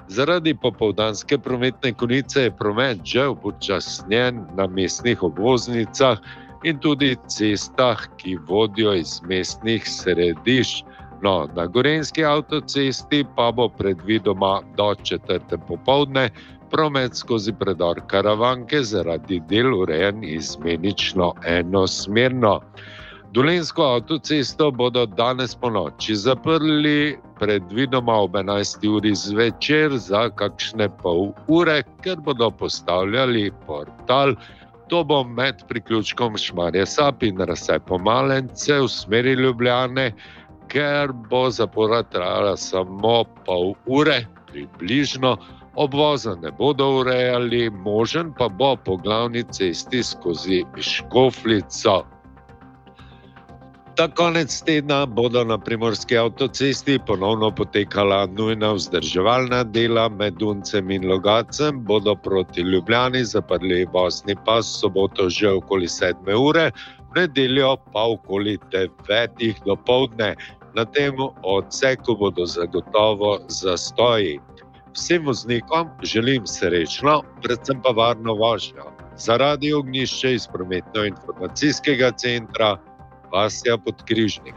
Zaradi 0.08 0.54
popovdanske 0.62 1.38
prometne 1.38 1.94
konice 1.94 2.42
je 2.42 2.52
promet 2.58 3.00
že 3.04 3.28
upočasnjen 3.28 4.46
na 4.58 4.68
mestnih 4.68 5.24
obvoznicah 5.24 6.18
in 6.64 6.80
tudi 6.80 7.16
cestah, 7.28 8.08
ki 8.18 8.38
vodijo 8.48 8.94
iz 8.94 9.22
mestnih 9.24 9.84
središč. 9.86 10.84
No, 11.22 11.48
na 11.56 11.66
Gorenski 11.66 12.26
avtocesti 12.26 13.26
pa 13.36 13.52
bo 13.52 13.70
predvidoma 13.70 14.62
do 14.78 14.96
četrte 15.04 15.58
popovdne 15.68 16.30
promet 16.72 17.16
skozi 17.16 17.54
predor 17.54 18.02
Karavanke 18.08 18.84
zaradi 18.84 19.40
del 19.50 19.74
urejen 19.74 20.24
izmenično 20.24 21.34
enosmerno. 21.46 22.60
Dolensko 23.36 23.84
avtocesto 23.84 24.70
bodo 24.72 25.02
danes 25.06 25.56
po 25.60 25.68
noči 25.70 26.16
zaprli, 26.16 27.18
predvidoma 27.40 28.14
ob 28.24 28.38
11. 28.40 28.86
uri 28.88 29.12
zvečer 29.16 29.98
za 30.00 30.30
kakšne 30.40 30.88
pol 31.02 31.34
ure, 31.52 31.82
ker 32.00 32.22
bodo 32.24 32.48
postavljali 32.52 33.52
portal. 33.68 34.38
To 34.88 35.04
bo 35.04 35.20
med 35.28 35.66
priključkom 35.68 36.38
Šmarje 36.38 36.86
Sap 36.86 37.28
in 37.28 37.44
Rasepo 37.44 38.00
Malence 38.00 38.80
v 38.80 38.88
smeri 38.88 39.36
Ljubljane, 39.36 40.14
ker 40.72 41.12
bo 41.12 41.50
zapora 41.52 42.06
trajala 42.08 42.56
samo 42.56 43.26
pol 43.44 43.76
ure, 43.86 44.22
približno. 44.48 45.36
Obvoza 45.76 46.40
ne 46.40 46.56
bodo 46.56 46.88
urejali, 47.04 47.68
možen 47.70 48.32
pa 48.40 48.48
bo 48.48 48.78
po 48.80 48.96
glavni 48.96 49.44
cesti 49.52 50.04
skozi 50.04 50.64
Škoflico. 50.80 52.15
Ta 53.96 54.08
konec 54.08 54.52
tedna 54.68 55.06
bodo 55.06 55.44
na 55.44 55.58
primorski 55.58 56.18
avtocesti 56.18 57.00
ponovno 57.08 57.52
potekala 57.56 58.26
nujna 58.26 58.74
vzdrževalna 58.74 59.64
dela 59.64 60.10
med 60.10 60.34
Duncem 60.34 60.92
in 60.92 61.08
Logacem, 61.08 61.80
bodo 61.86 62.16
proti 62.16 62.62
Ljubljani 62.62 63.24
zaprli 63.24 63.86
vozni 63.94 64.36
pas 64.46 64.68
soboto 64.82 65.30
že 65.30 65.48
okoli 65.50 65.88
7 65.88 66.36
ure, 66.36 66.72
v 67.12 67.20
nedeljo 67.20 67.78
pa 67.94 68.04
okoli 68.04 68.58
9 68.72 69.64
do 69.66 69.76
povdne. 69.76 70.36
Na 70.76 70.86
tem 70.86 71.16
odseku 71.44 72.18
bodo 72.20 72.46
zagotovo 72.46 73.40
zastoji. 73.48 74.40
Vsem 74.92 75.26
voznikom 75.26 75.88
želim 76.04 76.44
srečno, 76.48 77.22
predvsem 77.42 77.80
pa 77.82 77.96
varno 77.96 78.36
vožnjo. 78.36 78.92
Zaradi 79.18 79.74
ognišča 79.74 80.30
iz 80.30 80.48
prometno-informacijskega 80.52 82.12
centra 82.12 82.76
Vasja 83.36 83.78
Podkrižnik. 83.78 84.54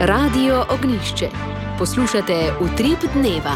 Radio 0.00 0.64
Ognišče. 0.70 1.28
Poslušate 1.78 2.52
utrip 2.60 2.98
dneva. 3.14 3.54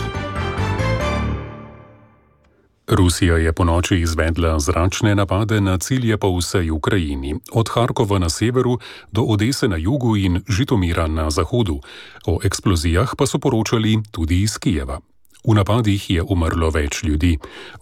Rusija 2.89 3.37
je 3.37 3.53
po 3.53 3.65
noči 3.65 3.99
izvedla 3.99 4.59
zračne 4.59 5.15
napade 5.15 5.61
na 5.61 5.79
cilje 5.79 6.17
po 6.17 6.31
vsej 6.39 6.71
Ukrajini, 6.71 7.35
od 7.53 7.69
Harkova 7.69 8.19
na 8.19 8.29
severu 8.29 8.79
do 9.13 9.23
Odese 9.23 9.69
na 9.69 9.77
jugu 9.77 10.17
in 10.17 10.43
Žitomira 10.49 11.07
na 11.07 11.31
zahodu. 11.31 11.81
O 12.27 12.39
eksplozijah 12.45 13.11
pa 13.19 13.27
so 13.27 13.39
poročali 13.39 13.99
tudi 14.11 14.43
iz 14.43 14.59
Kijeva. 14.59 15.01
V 15.47 15.55
napadih 15.55 16.11
je 16.11 16.23
umrlo 16.23 16.73
več 16.75 17.05
ljudi, 17.07 17.37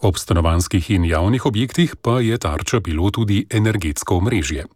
ob 0.05 0.19
stanovanskih 0.21 0.91
in 0.93 1.05
javnih 1.09 1.45
objektih 1.45 1.95
pa 1.97 2.19
je 2.21 2.37
tarča 2.37 2.79
bilo 2.79 3.09
tudi 3.09 3.45
energetsko 3.49 4.19
omrežje. 4.21 4.67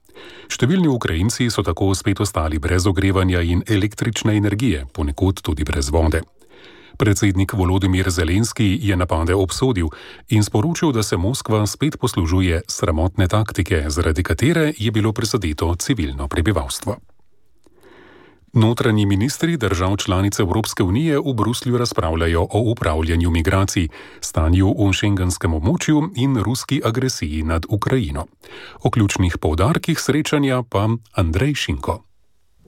Številni 0.50 0.89
Ukrajinci 0.89 1.51
so 1.53 1.62
tako 1.63 1.93
spet 1.96 2.19
ostali 2.19 2.58
brez 2.60 2.88
ogrevanja 2.89 3.43
in 3.46 3.62
električne 3.67 4.34
energije, 4.36 4.88
ponekod 4.93 5.43
tudi 5.46 5.63
brez 5.63 5.91
vode. 5.93 6.24
Predsednik 7.00 7.53
Volodimir 7.55 8.10
Zelenski 8.12 8.74
je 8.81 8.98
napade 8.98 9.38
obsodil 9.38 9.88
in 10.36 10.43
sporočil, 10.43 10.91
da 10.91 11.03
se 11.03 11.15
Moskva 11.15 11.62
spet 11.67 11.96
poslužuje 12.01 12.65
sramotne 12.67 13.29
taktike, 13.31 13.86
zaradi 13.88 14.24
katere 14.24 14.74
je 14.77 14.91
bilo 14.91 15.13
prizadeto 15.13 15.75
civilno 15.79 16.27
prebivalstvo. 16.27 16.98
Notranji 18.53 19.06
ministri 19.06 19.58
držav 19.58 19.98
članic 19.98 20.39
Evropske 20.39 20.84
unije 20.84 21.20
v 21.20 21.34
Bruslju 21.34 21.77
razpravljajo 21.77 22.41
o 22.41 22.60
upravljanju 22.72 23.29
migracij, 23.29 23.88
stanju 24.22 24.74
v 24.79 24.94
šengenskem 24.94 25.53
območju 25.53 26.10
in 26.15 26.38
ruski 26.38 26.82
agresiji 26.86 27.44
nad 27.44 27.65
Ukrajino. 27.70 28.25
O 28.84 28.89
ključnih 28.89 29.38
povdarkih 29.38 30.00
srečanja 30.00 30.63
pa 30.70 30.89
Andrej 31.13 31.56
Šinko. 31.56 32.09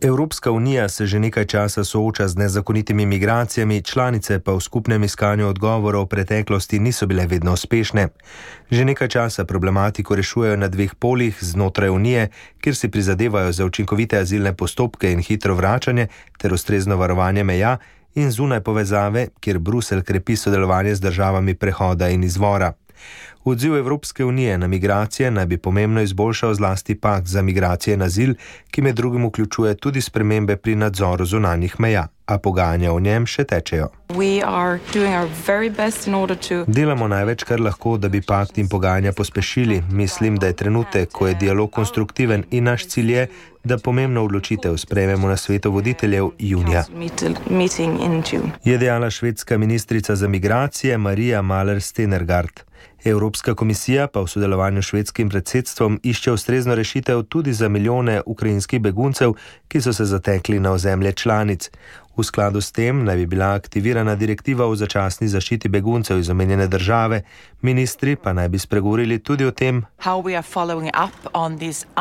Evropska 0.03 0.51
unija 0.51 0.89
se 0.89 1.05
že 1.05 1.19
nekaj 1.19 1.45
časa 1.45 1.83
sooča 1.83 2.27
z 2.27 2.35
nezakonitimi 2.35 3.05
migracijami, 3.05 3.81
članice 3.81 4.39
pa 4.39 4.53
v 4.53 4.59
skupnem 4.59 5.03
iskanju 5.03 5.47
odgovorov 5.47 6.03
v 6.03 6.07
preteklosti 6.07 6.79
niso 6.79 7.05
bile 7.05 7.27
vedno 7.27 7.53
uspešne. 7.53 8.07
Že 8.71 8.85
nekaj 8.85 9.07
časa 9.07 9.45
problematiko 9.45 10.15
rešujejo 10.15 10.57
na 10.57 10.67
dveh 10.67 10.95
polih 10.95 11.37
znotraj 11.39 11.89
unije, 11.89 12.29
kjer 12.61 12.75
si 12.75 12.89
prizadevajo 12.89 13.51
za 13.51 13.65
učinkovite 13.65 14.17
azilne 14.17 14.53
postopke 14.53 15.11
in 15.11 15.21
hitro 15.21 15.55
vračanje 15.55 16.07
ter 16.37 16.53
ustrezno 16.53 16.97
varovanje 16.97 17.43
meja, 17.43 17.77
in 18.15 18.31
zunaj 18.31 18.59
povezave, 18.59 19.27
kjer 19.39 19.59
Brusel 19.59 20.01
krepi 20.01 20.35
sodelovanje 20.35 20.95
z 20.95 20.99
državami 20.99 21.53
prehoda 21.55 22.09
in 22.09 22.23
izvora. 22.23 22.73
Odziv 23.43 23.75
Evropske 23.75 24.25
unije 24.25 24.57
na 24.57 24.67
migracije 24.67 25.31
naj 25.31 25.45
bi 25.45 25.57
pomembno 25.57 26.01
izboljšal 26.01 26.53
zlasti 26.53 26.95
pakt 26.95 27.27
za 27.27 27.41
migracije 27.41 27.93
in 27.93 28.01
azil, 28.01 28.33
ki 28.71 28.81
med 28.81 28.95
drugim 28.95 29.25
vključuje 29.25 29.75
tudi 29.75 30.01
spremembe 30.01 30.55
pri 30.57 30.75
nadzoru 30.75 31.25
zunanjih 31.25 31.79
meja, 31.79 32.07
a 32.25 32.37
pogajanja 32.37 32.93
o 32.93 32.99
njem 32.99 33.25
še 33.25 33.43
tečejo. 33.43 33.89
Delamo 36.67 37.07
največ, 37.07 37.43
kar 37.43 37.59
lahko, 37.59 37.97
da 37.97 38.09
bi 38.09 38.21
pakt 38.21 38.57
in 38.57 38.69
pogajanja 38.69 39.11
pospešili. 39.11 39.83
Mislim, 39.91 40.37
da 40.37 40.47
je 40.47 40.53
trenutek, 40.53 41.09
ko 41.11 41.27
je 41.27 41.33
dialog 41.33 41.71
konstruktiven 41.71 42.43
in 42.51 42.63
naš 42.63 42.87
cilj 42.87 43.11
je, 43.11 43.27
da 43.63 43.77
pomembno 43.77 44.23
odločitev 44.23 44.77
sprejmemo 44.77 45.27
na 45.27 45.37
svetu 45.37 45.71
voditeljev 45.71 46.29
junija. 46.39 46.83
Je 48.63 48.77
dejala 48.77 49.09
švedska 49.09 49.57
ministrica 49.57 50.15
za 50.15 50.27
migracije 50.27 50.97
Marija 50.97 51.41
Maler-Stenergard. 51.41 52.70
Evropska 53.03 53.55
komisija 53.55 54.07
pa 54.07 54.21
v 54.21 54.27
sodelovanju 54.27 54.81
s 54.81 54.85
švedskim 54.85 55.29
predsedstvom 55.29 55.99
išče 56.03 56.31
ustrezno 56.31 56.75
rešitev 56.75 57.23
tudi 57.23 57.53
za 57.53 57.69
milijone 57.69 58.21
ukrajinskih 58.25 58.81
beguncev, 58.81 59.33
ki 59.67 59.81
so 59.81 59.93
se 59.93 60.05
zatekli 60.05 60.59
na 60.59 60.71
ozemlje 60.71 61.11
članic. 61.13 61.69
V 62.21 62.25
skladu 62.25 62.61
s 62.61 62.69
tem 62.71 63.01
naj 63.01 63.17
bi 63.17 63.25
bila 63.25 63.57
aktivirana 63.57 64.13
direktiva 64.15 64.67
o 64.69 64.75
začasni 64.77 65.25
zaščiti 65.27 65.69
beguncev 65.73 66.19
iz 66.21 66.29
omenjene 66.29 66.67
države, 66.67 67.23
ministri 67.61 68.13
pa 68.15 68.33
naj 68.33 68.49
bi 68.49 68.59
spregovorili 68.59 69.17
tudi 69.19 69.45
o 69.45 69.51
tem, 69.51 69.81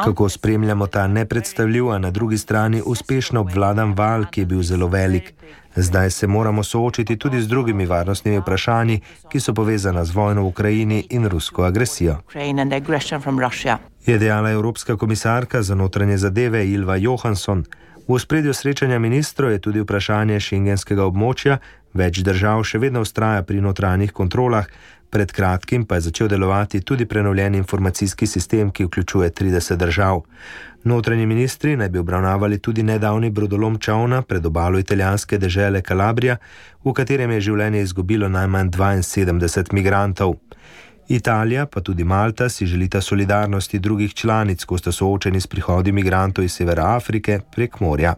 kako 0.04 0.28
spremljamo 0.28 0.86
ta 0.86 1.06
nepredstavljiv, 1.06 1.88
a 1.90 1.98
na 1.98 2.10
drugi 2.10 2.38
strani 2.38 2.82
uspešno 2.86 3.40
obvladan 3.40 3.94
val, 3.96 4.26
ki 4.30 4.40
je 4.40 4.46
bil 4.46 4.62
zelo 4.62 4.88
velik. 4.88 5.32
Zdaj 5.76 6.10
se 6.10 6.26
moramo 6.26 6.62
soočiti 6.62 7.16
tudi 7.16 7.40
z 7.40 7.48
drugimi 7.48 7.86
varnostnimi 7.86 8.38
vprašanji, 8.38 9.00
ki 9.28 9.40
so 9.40 9.54
povezana 9.54 10.04
z 10.04 10.14
vojno 10.14 10.42
v 10.42 10.46
Ukrajini 10.46 11.06
in 11.10 11.28
rusko 11.28 11.64
agresijo. 11.64 12.16
Je 14.06 14.18
dejala 14.18 14.50
Evropska 14.50 14.96
komisarka 14.96 15.62
za 15.62 15.74
notranje 15.74 16.16
zadeve 16.16 16.66
Ilva 16.66 16.96
Johansson. 16.96 17.64
V 18.10 18.18
spredju 18.18 18.50
srečanja 18.54 18.98
ministrov 18.98 19.52
je 19.54 19.62
tudi 19.62 19.80
vprašanje 19.86 20.40
šengenskega 20.42 21.04
območja, 21.06 21.60
več 21.94 22.24
držav 22.26 22.64
še 22.66 22.80
vedno 22.82 23.04
ustraja 23.06 23.44
pri 23.46 23.60
notranjih 23.62 24.10
kontrolah, 24.10 24.66
pred 25.14 25.30
kratkim 25.30 25.84
pa 25.86 26.00
je 26.00 26.08
začel 26.08 26.26
delovati 26.32 26.80
tudi 26.82 27.06
prenovljen 27.06 27.54
informacijski 27.54 28.26
sistem, 28.26 28.72
ki 28.74 28.88
vključuje 28.88 29.30
30 29.30 29.78
držav. 29.78 30.24
Notranji 30.90 31.26
ministri 31.30 31.76
naj 31.76 31.92
bi 31.94 32.02
obravnavali 32.02 32.58
tudi 32.58 32.82
nedavni 32.82 33.30
brodolom 33.30 33.78
Čovna 33.78 34.22
pred 34.22 34.46
obalo 34.46 34.82
italijanske 34.82 35.38
dežele 35.38 35.82
Kalabrija, 35.82 36.40
v 36.82 36.92
katerem 36.92 37.30
je 37.30 37.46
življenje 37.46 37.86
izgubilo 37.86 38.28
najmanj 38.28 38.74
72 38.74 39.70
migrantov. 39.72 40.34
Italija, 41.10 41.66
pa 41.66 41.80
tudi 41.80 42.04
Malta, 42.04 42.48
si 42.48 42.66
želita 42.66 43.00
solidarnosti 43.00 43.78
drugih 43.78 44.14
članic, 44.14 44.64
ko 44.64 44.78
sta 44.78 44.92
soočeni 44.92 45.40
s 45.40 45.46
prihodi 45.46 45.92
migrantov 45.92 46.44
iz 46.44 46.52
Severa 46.52 46.94
Afrike 46.96 47.40
prek 47.54 47.80
morja. 47.80 48.14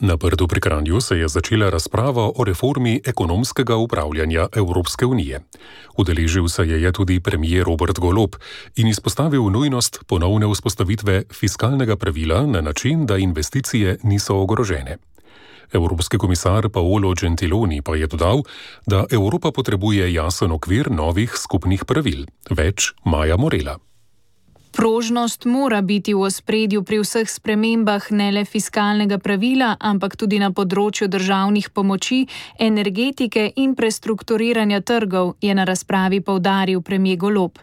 Na 0.00 0.16
Brdu 0.16 0.48
pri 0.48 0.60
Kranju 0.60 1.00
se 1.00 1.18
je 1.18 1.28
začela 1.28 1.70
razprava 1.70 2.30
o 2.36 2.44
reformi 2.44 3.00
ekonomskega 3.04 3.76
upravljanja 3.76 4.46
Evropske 4.56 5.06
unije. 5.06 5.40
Udeležil 5.96 6.48
se 6.48 6.62
je 6.62 6.92
tudi 6.92 7.20
premijer 7.20 7.64
Robert 7.64 7.98
Golop 7.98 8.36
in 8.76 8.86
izpostavil 8.86 9.50
nujnost 9.50 10.04
ponovne 10.06 10.46
vzpostavitve 10.52 11.22
fiskalnega 11.32 11.96
pravila 11.96 12.46
na 12.46 12.60
način, 12.60 13.06
da 13.06 13.16
investicije 13.16 13.98
niso 14.02 14.36
ogrožene. 14.36 14.96
Evropski 15.72 16.18
komisar 16.18 16.68
Paolo 16.68 17.14
Gentiloni 17.14 17.82
pa 17.82 17.96
je 17.96 18.06
dodal, 18.06 18.42
da 18.86 19.04
Evropa 19.10 19.52
potrebuje 19.52 20.12
jasen 20.12 20.52
okvir 20.52 20.90
novih 20.90 21.32
skupnih 21.36 21.84
pravil. 21.84 22.26
Več 22.50 22.92
Maja 23.04 23.36
Morela. 23.36 23.78
Prožnost 24.72 25.44
mora 25.44 25.82
biti 25.82 26.14
v 26.14 26.24
ospredju 26.24 26.82
pri 26.82 26.98
vseh 27.04 27.28
spremembah 27.28 28.08
ne 28.10 28.30
le 28.32 28.44
fiskalnega 28.44 29.18
pravila, 29.20 29.76
ampak 29.76 30.16
tudi 30.16 30.38
na 30.40 30.48
področju 30.48 31.10
državnih 31.12 31.68
pomoči, 31.76 32.22
energetike 32.56 33.52
in 33.60 33.74
prestrukturiranja 33.76 34.80
trgov, 34.80 35.34
je 35.44 35.52
na 35.52 35.66
razpravi 35.68 36.22
povdaril 36.24 36.80
premijer 36.80 37.20
Golob. 37.20 37.60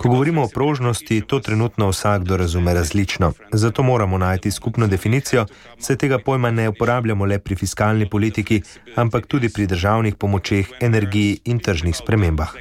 Ko 0.00 0.08
govorimo 0.08 0.48
o 0.48 0.48
prožnosti, 0.48 1.20
to 1.28 1.40
trenutno 1.44 1.90
vsakdo 1.92 2.40
razume 2.40 2.74
različno. 2.74 3.32
Zato 3.52 3.82
moramo 3.82 4.18
najti 4.18 4.50
skupno 4.50 4.88
definicijo, 4.88 5.44
saj 5.78 5.96
tega 5.96 6.18
pojma 6.18 6.50
ne 6.50 6.68
uporabljamo 6.72 7.28
le 7.28 7.38
pri 7.38 7.54
fiskalni 7.60 8.08
politiki, 8.08 8.62
ampak 8.96 9.26
tudi 9.26 9.52
pri 9.52 9.66
državnih 9.66 10.16
pomočeh, 10.16 10.72
energiji 10.80 11.40
in 11.44 11.60
tržnih 11.60 11.96
spremembah. 11.96 12.56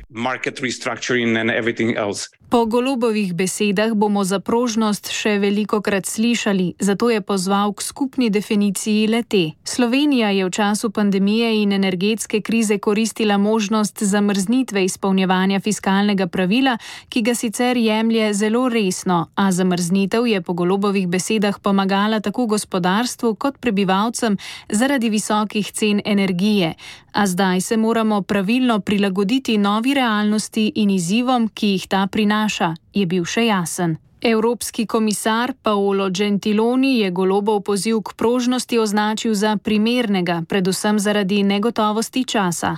Po 2.50 2.66
Golobovih 2.66 3.34
besedah, 3.34 3.69
besedah 3.70 3.94
bomo 3.94 4.24
za 4.24 4.40
prožnost 4.40 5.12
še 5.14 5.38
veliko 5.38 5.78
krat 5.82 6.06
slišali, 6.06 6.74
zato 6.80 7.10
je 7.10 7.22
pozval 7.22 7.74
k 7.74 7.86
skupni 7.86 8.30
definiciji 8.30 9.08
lete. 9.08 9.54
Slovenija 9.64 10.32
je 10.34 10.46
v 10.46 10.50
času 10.50 10.90
pandemije 10.90 11.62
in 11.62 11.72
energetske 11.72 12.42
krize 12.42 12.80
koristila 12.80 13.38
možnost 13.38 14.02
zamrznitve 14.02 14.86
izpolnjevanja 14.86 15.60
fiskalnega 15.60 16.28
pravila, 16.28 16.78
ki 17.10 17.22
ga 17.22 17.36
sicer 17.36 17.78
jemlje 17.78 18.34
zelo 18.34 18.66
resno, 18.70 19.28
a 19.36 19.52
zamrznitev 19.52 20.26
je 20.26 20.42
po 20.42 20.54
golobovih 20.54 21.08
besedah 21.08 21.60
pomagala 21.62 22.20
tako 22.20 22.48
gospodarstvu 22.50 23.36
kot 23.36 23.62
prebivalcem 23.62 24.38
zaradi 24.70 25.10
visokih 25.10 25.72
cen 25.72 26.02
energije. 26.06 26.74
A 27.12 27.28
zdaj 27.28 27.62
se 27.62 27.78
moramo 27.78 28.22
pravilno 28.22 28.80
prilagoditi 28.80 29.58
novi 29.58 29.94
realnosti 29.94 30.72
in 30.76 30.90
izzivom, 30.90 31.50
ki 31.54 31.68
jih 31.68 31.88
ta 31.88 32.08
prinaša, 32.08 32.74
je 32.94 33.06
bil 33.06 33.26
še 33.26 33.46
jasen. 33.46 33.98
Evropski 34.22 34.86
komisar 34.86 35.54
Paolo 35.62 36.10
Gentiloni 36.10 37.00
je 37.00 37.12
golobov 37.12 37.62
poziv 37.64 38.02
k 38.02 38.14
prožnosti 38.14 38.80
označil 38.80 39.34
za 39.34 39.58
primernega, 39.58 40.44
predvsem 40.50 41.00
zaradi 41.00 41.44
negotovosti 41.44 42.26
časa. 42.26 42.76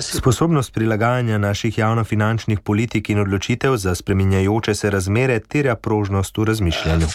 Sposobnost 0.00 0.74
prilagajanja 0.74 1.38
naših 1.38 1.78
javnofinančnih 1.78 2.60
politik 2.60 3.10
in 3.10 3.20
odločitev 3.20 3.76
za 3.76 3.94
spreminjajoče 3.94 4.74
se 4.74 4.90
razmere 4.90 5.40
terja 5.40 5.76
prožnost 5.76 6.38
v 6.38 6.44
razmišljanju. 6.44 7.06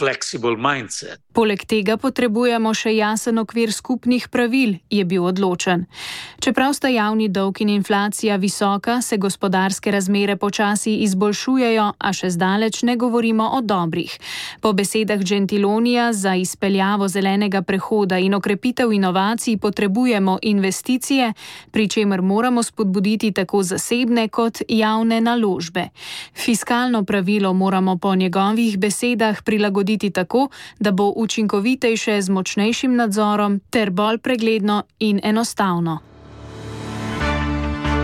Poleg 1.34 1.66
tega 1.66 1.98
potrebujemo 1.98 2.74
še 2.74 2.96
jasen 2.96 3.38
okvir 3.38 3.72
skupnih 3.74 4.30
pravil, 4.30 4.78
je 4.90 5.06
bil 5.06 5.26
odločen. 5.26 5.86
Čeprav 6.40 6.74
sta 6.74 6.88
javni 6.88 7.28
dolg 7.30 7.62
in 7.62 7.70
inflacija 7.70 8.36
visoka, 8.36 9.02
se 9.02 9.18
gospodarske 9.18 9.92
razmere 9.92 10.36
počasi 10.36 10.96
izboljšujejo, 11.04 11.92
a 12.00 12.14
še 12.14 12.30
zdaleč 12.30 12.84
ne 12.84 12.93
ne 12.94 12.98
govorimo 12.98 13.50
o 13.54 13.62
dobrih. 13.62 14.20
Po 14.62 14.74
besedah 14.74 15.20
Gentilonija 15.24 16.14
za 16.14 16.36
izpeljavo 16.36 17.08
zelenega 17.08 17.62
prehoda 17.62 18.18
in 18.18 18.34
okrepitev 18.34 18.92
inovacij 18.94 19.58
potrebujemo 19.58 20.38
investicije, 20.42 21.34
pri 21.72 21.88
čemer 21.88 22.22
moramo 22.22 22.64
spodbuditi 22.64 23.32
tako 23.32 23.64
zasebne 23.64 24.28
kot 24.28 24.62
javne 24.70 25.22
naložbe. 25.22 25.88
Fiskalno 26.36 27.04
pravilo 27.04 27.54
moramo 27.54 27.98
po 27.98 28.16
njegovih 28.16 28.78
besedah 28.78 29.42
prilagoditi 29.44 30.10
tako, 30.10 30.48
da 30.80 30.92
bo 30.92 31.14
učinkovitejše 31.16 32.22
z 32.22 32.30
močnejšim 32.30 32.96
nadzorom 32.96 33.60
ter 33.70 33.90
bolj 33.90 34.18
pregledno 34.18 34.84
in 35.00 35.20
enostavno. 35.24 36.00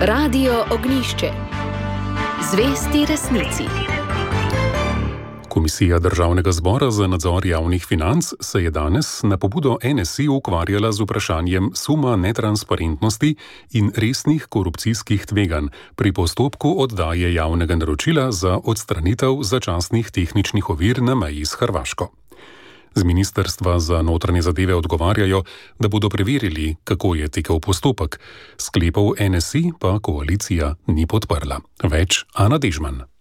Radio 0.02 0.66
Ognišče. 0.72 1.32
Zvesti 2.52 3.06
resnici. 3.06 3.99
Komisija 5.60 6.00
Državnega 6.00 6.52
zbora 6.52 6.92
za 6.92 7.08
nadzor 7.08 7.46
javnih 7.46 7.86
financ 7.86 8.26
se 8.40 8.64
je 8.64 8.72
danes 8.72 9.24
na 9.24 9.38
pobudo 9.38 9.78
NSI 9.84 10.28
ukvarjala 10.28 10.92
z 10.92 11.02
vprašanjem 11.02 11.72
suma 11.76 12.16
netransparentnosti 12.16 13.36
in 13.72 13.92
resnih 13.96 14.46
korupcijskih 14.46 15.26
tveganj 15.26 15.68
pri 15.96 16.14
postopku 16.14 16.76
oddaje 16.78 17.34
javnega 17.34 17.76
naročila 17.76 18.32
za 18.32 18.60
odstranitev 18.64 19.44
začasnih 19.44 20.12
tehničnih 20.12 20.70
ovir 20.70 21.02
na 21.02 21.16
meji 21.16 21.46
s 21.46 21.54
Hrvaško. 21.60 22.08
Z 22.96 23.04
ministrstva 23.04 23.80
za 23.80 24.02
notranje 24.02 24.42
zadeve 24.42 24.76
odgovarjajo, 24.76 25.44
da 25.80 25.88
bodo 25.88 26.10
preverili, 26.10 26.76
kako 26.84 27.16
je 27.16 27.28
tekel 27.28 27.60
postopek. 27.60 28.20
Sklepov 28.58 29.12
NSI 29.20 29.72
pa 29.80 30.00
koalicija 30.00 30.76
ni 30.88 31.08
podprla. 31.08 31.60
Več 31.84 32.26
Ana 32.34 32.58
Dežman. 32.58 33.19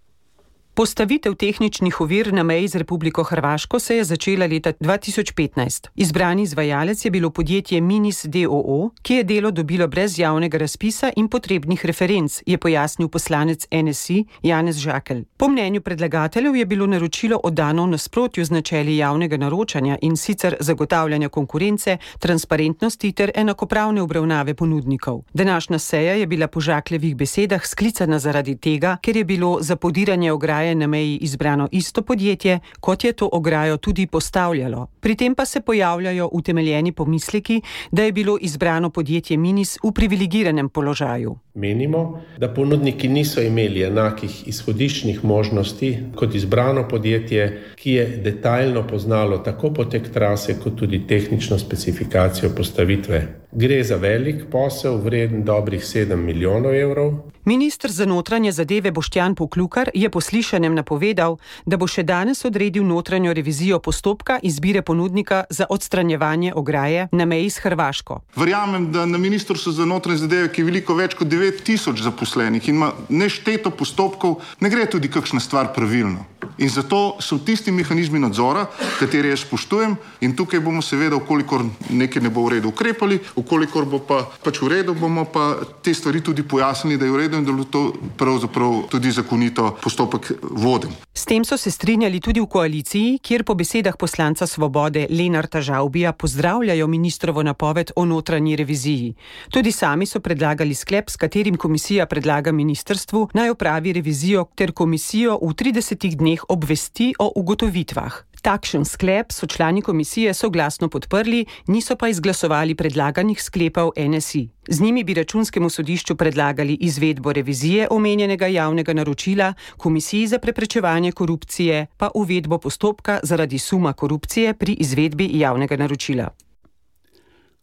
Postavitev 0.78 1.35
tehničnih 1.35 2.00
ovir 2.00 2.32
na 2.32 2.42
meji 2.42 2.68
z 2.68 2.75
Republiko 2.78 3.23
Hrvaško 3.23 3.78
se 3.78 3.97
je 3.97 4.04
začela 4.04 4.47
leta 4.47 4.73
2015. 4.73 5.88
Izbrani 5.97 6.42
izvajalec 6.42 7.04
je 7.04 7.11
bilo 7.11 7.30
podjetje 7.30 7.80
Minis 7.80 8.25
DOO, 8.25 8.90
ki 9.02 9.14
je 9.14 9.25
delo 9.25 9.50
dobilo 9.50 9.88
brez 9.88 10.18
javnega 10.18 10.58
razpisa 10.58 11.11
in 11.16 11.28
potrebnih 11.28 11.87
referenc, 11.87 12.42
je 12.47 12.58
pojasnil 12.58 13.08
poslanec 13.08 13.66
NSI 13.73 14.25
Janez 14.42 14.76
Žakelj. 14.76 15.25
Po 15.37 15.49
mnenju 15.49 15.80
predlagateljev 15.80 16.56
je 16.56 16.66
bilo 16.66 16.87
naročilo 16.87 17.40
oddano 17.44 17.85
v 17.85 17.90
nasprotju 17.90 18.44
z 18.44 18.50
načeli 18.50 18.97
javnega 18.97 19.36
naročanja 19.36 19.99
in 20.02 20.17
sicer 20.17 20.56
zagotavljanja 20.60 21.28
konkurence, 21.28 21.97
transparentnosti 22.19 23.12
ter 23.12 23.32
enakopravne 23.34 24.02
obravnave 24.02 24.54
ponudnikov. 24.54 25.23
Današnja 25.34 25.78
seja 25.78 26.14
je 26.14 26.26
bila 26.26 26.47
po 26.47 26.60
Žakljevih 26.60 27.17
besedah 27.17 27.67
sklicana 27.67 28.19
zaradi 28.19 28.56
tega, 28.56 28.97
ker 29.02 29.17
je 29.17 29.25
bilo 29.25 29.58
za 29.60 29.76
podiranje 29.76 30.32
ograje 30.32 30.68
ograje 30.69 30.75
na 30.75 30.87
meji 30.87 31.19
izbrano 31.21 31.69
isto 31.73 32.02
podjetje, 32.02 32.61
kot 32.81 33.04
je 33.04 33.13
to 33.13 33.28
ograjo 33.33 33.76
tudi 33.76 34.07
postavljalo. 34.07 34.87
Pri 35.00 35.17
tem 35.17 35.35
pa 35.35 35.45
se 35.45 35.61
pojavljajo 35.61 36.28
utemeljeni 36.33 36.93
pomisleki, 36.93 37.63
da 37.91 38.02
je 38.02 38.13
bilo 38.13 38.39
izbrano 38.41 38.91
podjetje 38.91 39.37
Minis 39.37 39.78
v 39.83 39.93
privilegiranem 39.93 40.69
položaju. 40.69 41.39
Menimo, 41.54 42.21
da 42.39 42.49
ponudniki 42.49 43.09
niso 43.09 43.43
imeli 43.43 43.83
enakih 43.83 44.49
izhodiščnih 44.49 45.25
možnosti 45.25 45.99
kot 46.15 46.35
izbrano 46.35 46.89
podjetje, 46.89 47.63
ki 47.76 47.93
je 47.93 48.07
detaljno 48.25 48.87
poznalo 48.87 49.39
tako 49.39 49.73
potek 49.73 50.13
trase, 50.13 50.59
kot 50.63 50.76
tudi 50.76 51.07
tehnično 51.07 51.59
specifikacijo 51.59 52.50
postavitve. 52.57 53.48
Gre 53.52 53.84
za 53.84 53.97
velik 53.97 54.45
posel, 54.50 54.99
vreden 55.00 55.45
dobrih 55.45 55.80
7 55.80 56.17
milijonov 56.17 56.75
evrov. 56.75 57.13
Ministr 57.45 57.91
za 57.91 58.04
notranje 58.04 58.52
zadeve 58.52 58.91
Boštjan 58.91 59.34
Poklukar 59.34 59.91
je 59.95 60.11
po 60.11 60.21
slišanjem 60.21 60.75
napovedal, 60.75 61.39
da 61.65 61.76
bo 61.80 61.87
še 61.89 62.02
danes 62.04 62.45
odredil 62.45 62.84
notranjo 62.84 63.32
revizijo 63.32 63.78
postopka 63.80 64.37
izbire 64.43 64.82
ponudnika 64.82 65.45
za 65.50 65.65
odstranjevanje 65.71 66.52
ograje 66.54 67.08
na 67.13 67.25
meji 67.25 67.50
s 67.50 67.65
Hrvaško. 67.65 68.21
Verjamem, 68.37 68.93
da 68.93 69.06
na 69.06 69.19
ministrstvu 69.19 69.73
za 69.73 69.87
notranje 69.89 70.26
zadeve, 70.26 70.52
ki 70.52 70.61
je 70.61 70.69
veliko 70.69 70.95
več 70.95 71.17
kot 71.17 71.28
9000 71.28 72.02
zaposlenih 72.04 72.69
in 72.69 72.76
ima 72.76 72.93
nešteto 73.08 73.71
postopkov, 73.71 74.43
ne 74.61 74.69
gre 74.69 74.84
tudi 74.84 75.08
kakšna 75.08 75.41
stvar 75.41 75.73
pravilno. 75.73 76.26
In 76.58 76.69
zato 76.69 77.17
so 77.21 77.39
tisti 77.39 77.73
mehanizmi 77.73 78.19
nadzora, 78.19 78.67
katere 78.99 79.32
jaz 79.32 79.41
spoštujem, 79.47 79.97
in 80.21 80.37
tukaj 80.37 80.61
bomo 80.61 80.82
seveda, 80.82 81.17
ukolikor 81.17 81.65
nekaj 81.91 82.23
ne 82.23 82.30
bo 82.34 82.45
v 82.45 82.58
redu, 82.58 82.73
ukrepali, 82.75 83.21
ukolikor 83.39 83.87
bo 83.89 83.99
pa 83.99 84.25
pač 84.45 84.61
v 84.63 84.69
redu, 84.73 84.95
bomo 84.95 85.25
pa 85.25 85.57
te 85.83 85.95
stvari 85.95 86.21
tudi 86.21 86.43
pojasnili, 86.43 86.99
da 86.99 87.07
je 87.07 87.13
v 87.13 87.17
redu 87.17 87.39
in 87.39 87.45
da 87.45 87.53
je 87.53 87.67
to 87.71 87.83
pravzaprav 88.17 88.89
tudi 88.91 89.11
zakonito 89.11 89.77
postopek 89.83 90.33
voden. 90.43 90.91
S 91.15 91.25
tem 91.25 91.45
so 91.45 91.57
se 91.57 91.71
strinjali 91.71 92.21
tudi 92.21 92.41
v 92.41 92.47
koaliciji, 92.47 93.19
kjer 93.23 93.45
po 93.45 93.55
besedah 93.55 93.97
poslanca 93.99 94.47
Svobode 94.47 95.07
Lenarta 95.11 95.61
Žaubija 95.61 96.13
pozdravljajo 96.13 96.87
ministrovo 96.87 97.43
napoved 97.43 97.91
o 97.97 98.05
notranji 98.05 98.57
reviziji. 98.57 99.15
Tudi 99.51 99.73
sami 99.73 100.07
so 100.07 100.21
predlagali 100.21 100.75
sklep, 100.75 101.11
s 101.11 101.17
katerim 101.17 101.57
komisija 101.57 102.07
predlaga 102.07 102.53
ministrstvu 102.53 103.29
naj 103.35 103.51
opravi 103.51 103.93
revizijo 103.93 104.47
ter 104.55 104.73
komisijo 104.73 105.39
v 105.43 105.55
30 105.55 106.17
dneh 106.17 106.45
obvesti 106.49 107.15
o 107.19 107.33
ugotovitvah. 107.35 108.27
Takšen 108.43 108.85
sklep 108.85 109.33
so 109.33 109.47
člani 109.47 109.83
komisije 109.83 110.35
soglasno 110.35 110.89
podprli, 110.89 111.45
niso 111.67 111.97
pa 111.97 112.09
izglasovali 112.09 112.75
predlaganih 112.75 113.43
sklepov 113.43 113.91
NSI. 113.97 114.49
Z 114.69 114.81
njimi 114.81 115.05
bi 115.05 115.15
računskemu 115.15 115.71
sodišču 115.71 116.17
predlagali 116.17 116.75
izvedbo 116.81 117.33
revizije 117.33 117.89
omenjenega 117.91 118.47
javnega 118.47 118.93
naročila, 118.93 119.55
komisiji 119.77 120.27
za 120.27 120.39
preprečevanje 120.39 121.13
korupcije 121.13 121.87
pa 121.97 122.11
uvedbo 122.15 122.59
postopka 122.59 123.21
zaradi 123.23 123.59
suma 123.59 123.93
korupcije 123.93 124.55
pri 124.55 124.73
izvedbi 124.73 125.31
javnega 125.39 125.77
naročila. 125.77 126.48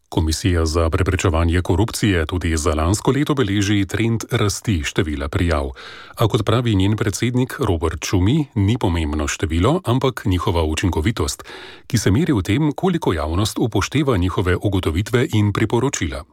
Komisija 0.10 0.65
za 0.65 0.89
preprečevanje 0.89 1.62
korupcije 1.62 2.26
tudi 2.26 2.58
za 2.58 2.74
lansko 2.74 3.12
leto 3.12 3.34
beleži 3.34 3.86
trend 3.86 4.24
rasti 4.32 4.84
števila 4.84 5.28
prijav. 5.28 5.70
A 6.15 6.28
kot 6.28 6.46
pravi 6.46 6.76
njen 6.76 6.96
predsednik 6.96 7.56
Robert 7.60 8.02
Čumi, 8.02 8.46
ni 8.56 8.78
pomembno 8.78 9.28
število, 9.28 9.82
ampak 9.86 10.26
njihova 10.26 10.63
učinkovitost, 10.63 11.44
ki 11.88 11.98
se 11.98 12.12
meri 12.12 12.34
v 12.34 12.41
tem, 12.41 12.72
koliko 12.72 13.13
javnost 13.13 13.58
upošteva 13.60 14.18
njihove 14.18 14.56
ugotovitve 14.56 15.28
in 15.34 15.54
priporočila. 15.54 16.24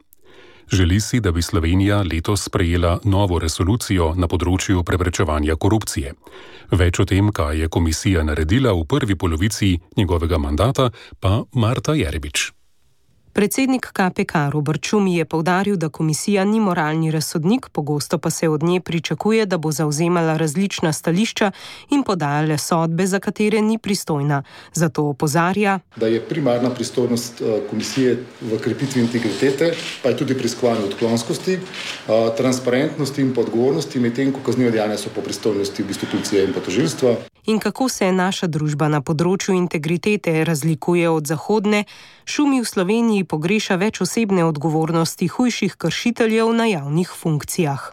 Želi 0.71 0.99
si, 0.99 1.19
da 1.19 1.31
bi 1.31 1.41
Slovenija 1.41 2.01
letos 2.01 2.43
sprejela 2.43 2.99
novo 3.03 3.39
resolucijo 3.39 4.13
na 4.15 4.27
področju 4.27 4.83
preprečevanja 4.83 5.55
korupcije. 5.55 6.13
Več 6.71 6.99
o 6.99 7.05
tem, 7.05 7.31
kaj 7.31 7.59
je 7.59 7.69
komisija 7.69 8.23
naredila 8.23 8.73
v 8.73 8.87
prvi 8.87 9.15
polovici 9.15 9.79
njegovega 9.97 10.37
mandata, 10.37 10.89
pa 11.19 11.43
Marta 11.53 11.93
Jerebič. 11.93 12.62
Predsednik 13.33 13.89
KPK 13.89 14.53
Robert 14.53 14.81
Čumi 14.81 15.15
je 15.15 15.25
povdaril, 15.25 15.75
da 15.75 15.89
komisija 15.89 16.43
ni 16.45 16.59
moralni 16.59 17.11
razsodnik, 17.11 17.69
pogosto 17.71 18.17
pa 18.17 18.29
se 18.29 18.49
od 18.49 18.63
nje 18.63 18.79
pričakuje, 18.81 19.45
da 19.45 19.57
bo 19.57 19.71
zauzemala 19.71 20.37
različna 20.37 20.93
stališča 20.93 21.51
in 21.89 22.03
podajala 22.03 22.57
sodbe, 22.57 23.07
za 23.07 23.19
katere 23.19 23.61
ni 23.61 23.77
pristojna. 23.77 24.43
Zato 24.73 25.03
opozarja, 25.03 25.79
da 25.95 26.07
je 26.07 26.21
primarna 26.21 26.69
pristojnost 26.69 27.41
eh, 27.41 27.61
komisije 27.69 28.23
v 28.41 28.59
krepitvi 28.59 29.01
integritete, 29.01 29.73
pa 30.03 30.09
je 30.09 30.17
tudi 30.17 30.37
preiskovanje 30.37 30.85
odklonskosti, 30.85 31.53
eh, 31.53 31.59
transparentnosti 32.37 33.21
in 33.21 33.33
podgovornosti, 33.33 33.99
medtem 33.99 34.31
ko 34.31 34.45
kaznivo 34.45 34.71
dejanje 34.71 34.97
so 34.97 35.09
po 35.15 35.21
pristojnosti 35.21 35.83
v 35.83 35.87
institucije 35.87 36.45
in 36.45 36.53
potožilstva. 36.53 37.15
In 37.45 37.59
kako 37.59 37.89
se 37.89 38.11
naša 38.11 38.47
družba 38.47 38.87
na 38.87 39.01
področju 39.01 39.55
integritete 39.55 40.45
razlikuje 40.47 41.09
od 41.09 41.27
zahodne, 41.27 41.83
šumi 42.25 42.61
v 42.61 42.67
Sloveniji 42.67 43.22
pogreša 43.25 43.75
več 43.81 44.01
osebne 44.01 44.45
odgovornosti 44.45 45.27
hujših 45.27 45.75
kršiteljev 45.77 46.53
na 46.53 46.65
javnih 46.71 47.11
funkcijah. 47.21 47.91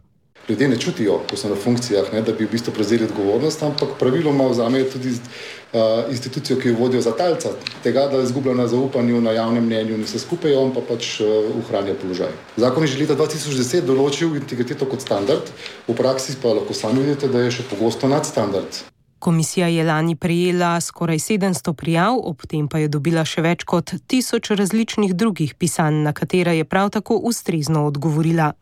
Ljudje 0.48 0.68
ne 0.68 0.76
čutijo, 0.80 1.20
ko 1.30 1.36
so 1.36 1.48
na 1.48 1.54
funkcijah, 1.54 2.12
ne, 2.12 2.22
da 2.26 2.32
bi 2.32 2.44
v 2.44 2.50
bistvu 2.50 2.72
prevzeli 2.74 3.04
odgovornost, 3.04 3.62
ampak 3.62 3.92
praviloma 3.98 4.48
vzamejo 4.50 4.88
tudi 4.90 5.12
uh, 5.12 6.10
institucijo, 6.10 6.58
ki 6.58 6.68
jo 6.68 6.76
vodijo 6.78 7.02
za 7.02 7.12
talca, 7.12 7.52
tega, 7.84 8.08
da 8.10 8.22
izgubljajo 8.22 8.56
na 8.58 8.66
zaupanju, 8.66 9.20
na 9.20 9.32
javnem 9.36 9.64
mnenju 9.64 9.94
in 9.94 10.02
vse 10.08 10.18
skupaj, 10.18 10.56
on 10.56 10.72
pa 10.74 10.82
pač 10.88 11.20
uh, 11.20 11.28
uhranja 11.60 11.94
položaj. 12.02 12.32
Zakon 12.56 12.82
je 12.82 12.94
že 12.94 13.02
leta 13.04 13.18
2010 13.20 13.86
določil 13.86 14.34
integriteto 14.40 14.88
kot 14.90 15.04
standard, 15.06 15.52
v 15.86 15.94
praksi 15.94 16.34
pa 16.42 16.56
lahko 16.56 16.74
sami 16.74 17.04
vidite, 17.04 17.28
da 17.28 17.44
je 17.46 17.60
še 17.60 17.68
pogosto 17.70 18.08
nadstandard. 18.10 18.82
Komisija 19.20 19.66
je 19.66 19.84
lani 19.84 20.16
prejela 20.16 20.80
skoraj 20.80 21.18
700 21.18 21.74
prijav, 21.74 22.14
ob 22.22 22.46
tem 22.48 22.68
pa 22.68 22.78
je 22.80 22.88
dobila 22.88 23.20
še 23.28 23.42
več 23.44 23.66
kot 23.68 23.92
tisoč 24.08 24.48
različnih 24.56 25.12
drugih 25.12 25.52
pisanj, 25.60 25.98
na 26.06 26.14
katera 26.16 26.54
je 26.56 26.64
prav 26.64 26.88
tako 26.94 27.18
ustrezno 27.28 27.82
odgovorila. 27.86 28.52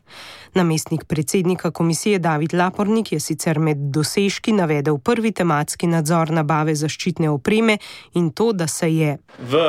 Namestnik 0.59 1.05
predsednika 1.05 1.71
komisije 1.71 2.19
David 2.19 2.55
Lapornik 2.59 3.13
je 3.13 3.21
sicer 3.21 3.63
med 3.63 3.87
dosežki 3.95 4.53
navedel 4.53 4.99
prvi 4.99 5.31
tematski 5.31 5.87
nadzor 5.87 6.35
nabave 6.35 6.75
zaščitne 6.75 7.31
opreme 7.31 7.79
in 8.19 8.33
to, 8.35 8.51
da 8.53 8.67
se 8.67 8.91
je. 8.91 9.17
V 9.39 9.65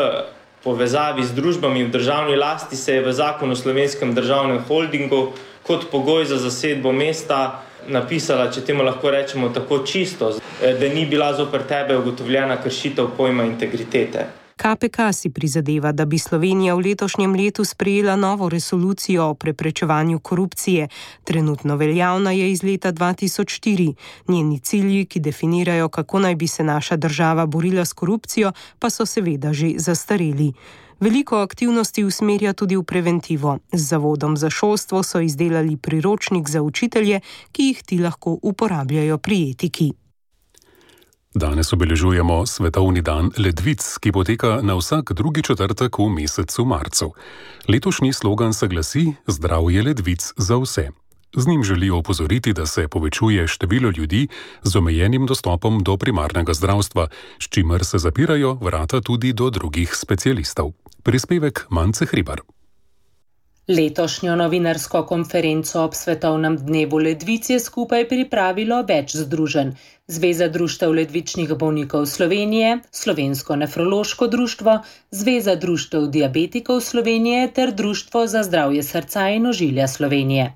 povezavi 0.63 1.21
z 1.23 1.37
družbami 1.37 1.85
v 1.85 1.93
državni 1.93 2.35
lasti 2.35 2.75
se 2.75 2.97
je 2.97 3.05
v 3.05 3.13
zakonu 3.13 3.53
o 3.53 3.61
slovenskem 3.61 4.17
državnem 4.17 4.65
holdingu 4.65 5.27
kot 5.69 5.91
pogoj 5.91 6.25
za 6.25 6.41
zasedbo 6.41 6.91
mesta 6.91 7.61
napisala, 7.87 8.49
če 8.51 8.63
temu 8.65 8.83
lahko 8.83 9.11
rečemo 9.13 9.49
tako 9.53 9.83
čisto, 9.85 10.31
da 10.61 10.93
ni 10.93 11.05
bila 11.05 11.33
zoper 11.33 11.63
tebe 11.67 11.97
ugotovljena 11.97 12.61
kršitev 12.61 13.07
pojma 13.17 13.43
integritete. 13.43 14.25
KPK 14.59 15.13
si 15.13 15.29
prizadeva, 15.29 15.91
da 15.91 16.05
bi 16.05 16.17
Slovenija 16.19 16.73
v 16.75 16.79
letošnjem 16.79 17.35
letu 17.35 17.63
sprejela 17.65 18.15
novo 18.15 18.49
resolucijo 18.49 19.29
o 19.29 19.33
preprečevanju 19.33 20.19
korupcije. 20.19 20.87
Trenutno 21.23 21.75
veljavna 21.75 22.31
je 22.31 22.51
iz 22.51 22.63
leta 22.63 22.91
2004. 22.91 23.93
Njeni 24.27 24.59
cilji, 24.59 25.05
ki 25.05 25.19
definirajo, 25.19 25.89
kako 25.89 26.19
naj 26.19 26.35
bi 26.35 26.47
se 26.47 26.63
naša 26.63 26.95
država 26.95 27.45
borila 27.45 27.85
s 27.85 27.93
korupcijo, 27.93 28.51
pa 28.79 28.89
so 28.89 29.05
seveda 29.05 29.53
že 29.53 29.71
zastareli. 29.77 30.53
Veliko 30.99 31.37
aktivnosti 31.37 32.03
usmerja 32.03 32.53
tudi 32.53 32.75
v 32.75 32.83
preventivo. 32.83 33.57
Z 33.71 33.83
Zavodom 33.89 34.37
za 34.37 34.49
šolstvo 34.49 35.03
so 35.03 35.19
izdelali 35.19 35.77
priročnik 35.77 36.49
za 36.49 36.61
učitelje, 36.61 37.21
ki 37.51 37.63
jih 37.63 37.83
ti 37.83 37.97
lahko 37.97 38.39
uporabljajo 38.41 39.17
pri 39.17 39.51
etiki. 39.51 39.91
Danes 41.35 41.69
obeležujemo 41.73 42.41
Svetovni 42.49 43.05
dan 43.05 43.29
ledvic, 43.37 43.85
ki 44.01 44.09
poteka 44.09 44.65
na 44.65 44.73
vsak 44.73 45.13
drugi 45.13 45.45
četrtek 45.45 46.01
v 46.01 46.09
mesecu 46.09 46.65
marcu. 46.65 47.13
Letošnji 47.69 48.13
slogan 48.13 48.53
se 48.53 48.67
glasi: 48.67 49.13
Zdravje 49.27 49.83
ledvic 49.83 50.33
za 50.37 50.57
vse. 50.57 50.89
Z 51.35 51.47
njim 51.47 51.63
želijo 51.63 51.97
opozoriti, 51.97 52.53
da 52.53 52.65
se 52.65 52.87
povečuje 52.87 53.47
število 53.47 53.93
ljudi 53.97 54.27
z 54.63 54.75
omejenim 54.75 55.25
dostopom 55.25 55.83
do 55.83 55.97
primarnega 55.97 56.53
zdravstva, 56.53 57.07
s 57.39 57.45
čimer 57.49 57.85
se 57.85 57.97
zapirajo 57.97 58.53
vrata 58.53 59.01
tudi 59.01 59.33
do 59.33 59.49
drugih 59.49 59.93
specialistov. 59.95 60.71
Prispevek 61.03 61.65
Mance 61.69 62.05
Hribar. 62.05 62.41
Letošnjo 63.69 64.35
novinarsko 64.35 65.03
konferenco 65.05 65.83
ob 65.83 65.93
svetovnem 65.93 66.55
dnevu 66.57 66.97
ledvic 66.97 67.49
je 67.51 67.59
skupaj 67.61 68.07
pripravilo 68.09 68.79
več 68.87 69.13
združenj. 69.13 69.75
Zveza 70.09 70.47
društev 70.49 70.95
ledvičnih 70.97 71.53
bolnikov 71.53 72.07
Slovenije, 72.09 72.79
Slovensko 72.91 73.55
nefrološko 73.61 74.27
društvo, 74.27 74.79
Zveza 75.11 75.55
društev 75.55 76.07
diabetikov 76.15 76.81
Slovenije 76.81 77.43
ter 77.53 77.73
Društvo 77.83 78.25
za 78.27 78.41
zdravje 78.43 78.83
srca 78.83 79.27
in 79.29 79.45
ožilja 79.45 79.87
Slovenije. 79.87 80.47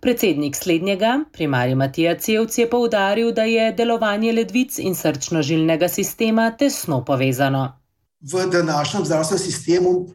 Predsednik 0.00 0.56
slednjega, 0.56 1.18
primarij 1.32 1.74
Matija 1.74 2.14
Cevc, 2.14 2.58
je 2.58 2.70
poudaril, 2.70 3.32
da 3.32 3.42
je 3.42 3.72
delovanje 3.72 4.32
ledvic 4.32 4.78
in 4.78 4.94
srčno-žilnega 4.94 5.88
sistema 5.88 6.50
tesno 6.58 7.04
povezano. 7.04 7.72
V 8.20 8.46
današnjem 8.52 9.04
zdravstvenem 9.04 9.44
sistemu 9.50 10.06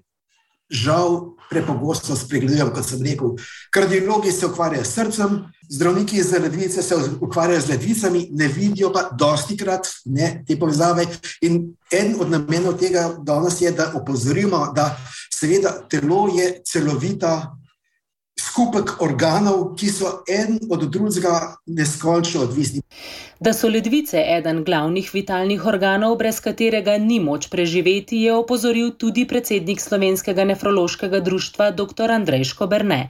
žal 0.70 1.37
prepogosto 1.50 2.16
spregledujem, 2.16 2.72
kot 2.74 2.86
sem 2.86 3.04
rekel. 3.04 3.36
Kardiologi 3.72 4.32
se 4.32 4.46
ukvarjajo 4.46 4.86
s 4.86 4.94
srcem, 4.94 5.38
zdravniki 5.70 6.24
za 6.24 6.40
ledvice 6.40 6.82
se 6.82 6.96
ukvarjajo 7.22 7.62
z 7.62 7.70
ledvicami, 7.70 8.28
ne 8.32 8.48
vidijo 8.48 8.92
pa 8.94 9.10
dosti 9.12 9.58
krat 9.58 9.88
ne, 10.06 10.44
te 10.48 10.60
povezave. 10.60 11.06
In 11.42 11.76
en 11.92 12.16
od 12.20 12.32
namenov 12.32 12.78
tega 12.78 13.10
danes 13.24 13.62
je, 13.62 13.72
da 13.72 13.92
opozorimo, 13.96 14.72
da 14.76 14.98
seveda 15.34 15.88
telo 15.90 16.28
je 16.36 16.62
celovita. 16.66 17.57
Skupek 18.38 19.02
organov, 19.02 19.76
ki 19.78 19.90
so 19.90 20.12
en 20.30 20.60
od 20.70 20.84
drugega 20.94 21.56
neskončno 21.66 22.42
odvisni. 22.46 22.82
Da 23.40 23.54
so 23.54 23.70
ledvice 23.70 24.22
eden 24.38 24.64
glavnih 24.64 25.10
vitalnih 25.14 25.66
organov, 25.66 26.16
brez 26.22 26.40
katerega 26.46 26.98
ni 26.98 27.20
moč 27.20 27.50
preživeti, 27.54 28.22
je 28.22 28.34
opozoril 28.34 28.94
tudi 28.98 29.28
predsednik 29.28 29.82
Slovenskega 29.82 30.46
nefrološkega 30.54 31.20
društva 31.20 31.72
dr. 31.72 32.12
Andrej 32.12 32.50
Škoberne. 32.54 33.02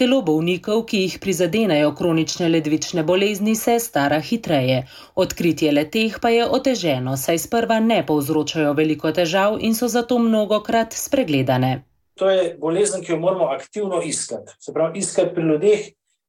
Telo 0.00 0.22
bolnikov, 0.24 0.86
ki 0.88 1.02
jih 1.02 1.18
prizadenajo 1.20 1.90
kronične 1.96 2.48
ledvične 2.48 3.02
bolezni, 3.04 3.52
se 3.56 3.74
stara 3.78 4.20
hitreje. 4.24 4.86
Odkritje 5.14 5.72
leteh 5.76 6.16
pa 6.22 6.30
je 6.32 6.46
oteženo, 6.48 7.16
saj 7.20 7.42
sprva 7.44 7.80
ne 7.84 8.00
povzročajo 8.06 8.72
veliko 8.78 9.12
težav 9.12 9.58
in 9.60 9.76
so 9.76 9.88
zato 9.92 10.18
mnogokrat 10.18 10.96
spregledane. 10.96 11.89
To 12.20 12.28
je 12.28 12.56
bolezen, 12.60 13.00
ki 13.00 13.14
jo 13.14 13.18
moramo 13.18 13.46
aktivno 13.48 14.02
iskati. 14.04 14.52
Se 14.60 14.72
pravi, 14.76 14.98
iskati 15.00 15.32
pri 15.34 15.44
ljudeh, 15.48 15.84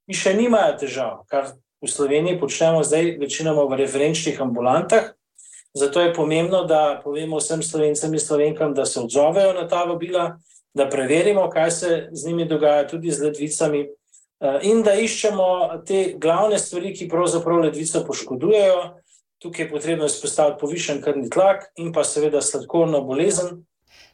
ki 0.08 0.16
še 0.16 0.32
nimajo 0.38 0.78
težav, 0.80 1.18
kar 1.28 1.50
v 1.84 1.90
Sloveniji 1.92 2.40
počnemo 2.40 2.80
zdaj 2.88 3.18
večinoma 3.20 3.66
v 3.68 3.82
referenčnih 3.82 4.40
ambulantah. 4.40 5.10
Zato 5.76 6.02
je 6.02 6.14
pomembno, 6.14 6.64
da 6.64 7.02
povemo 7.04 7.40
vsem 7.40 7.64
slovencem 7.64 8.14
in 8.14 8.24
slovenkam, 8.24 8.74
da 8.74 8.86
se 8.86 9.02
odzovejo 9.02 9.52
na 9.54 9.68
ta 9.68 9.84
vabila, 9.84 10.38
da 10.74 10.88
preverimo, 10.90 11.50
kaj 11.50 11.72
se 11.72 12.08
z 12.12 12.28
njimi 12.28 12.46
dogaja, 12.48 12.88
tudi 12.88 13.12
z 13.12 13.28
ledvicami, 13.28 13.82
eh, 13.82 14.60
in 14.64 14.84
da 14.84 14.96
iščemo 14.96 15.48
te 15.88 16.14
glavne 16.16 16.60
stvari, 16.60 16.94
ki 16.96 17.10
pravzaprav 17.12 17.66
ledvico 17.66 18.04
poškodujejo. 18.08 18.80
Tukaj 19.44 19.66
je 19.66 19.72
potrebno 19.72 20.06
izpostaviti 20.06 20.60
povišen 20.62 21.02
krvni 21.02 21.30
tlak 21.30 21.68
in 21.76 21.92
pa 21.92 22.04
seveda 22.04 22.42
sladkorno 22.42 23.02
bolezen. 23.02 23.66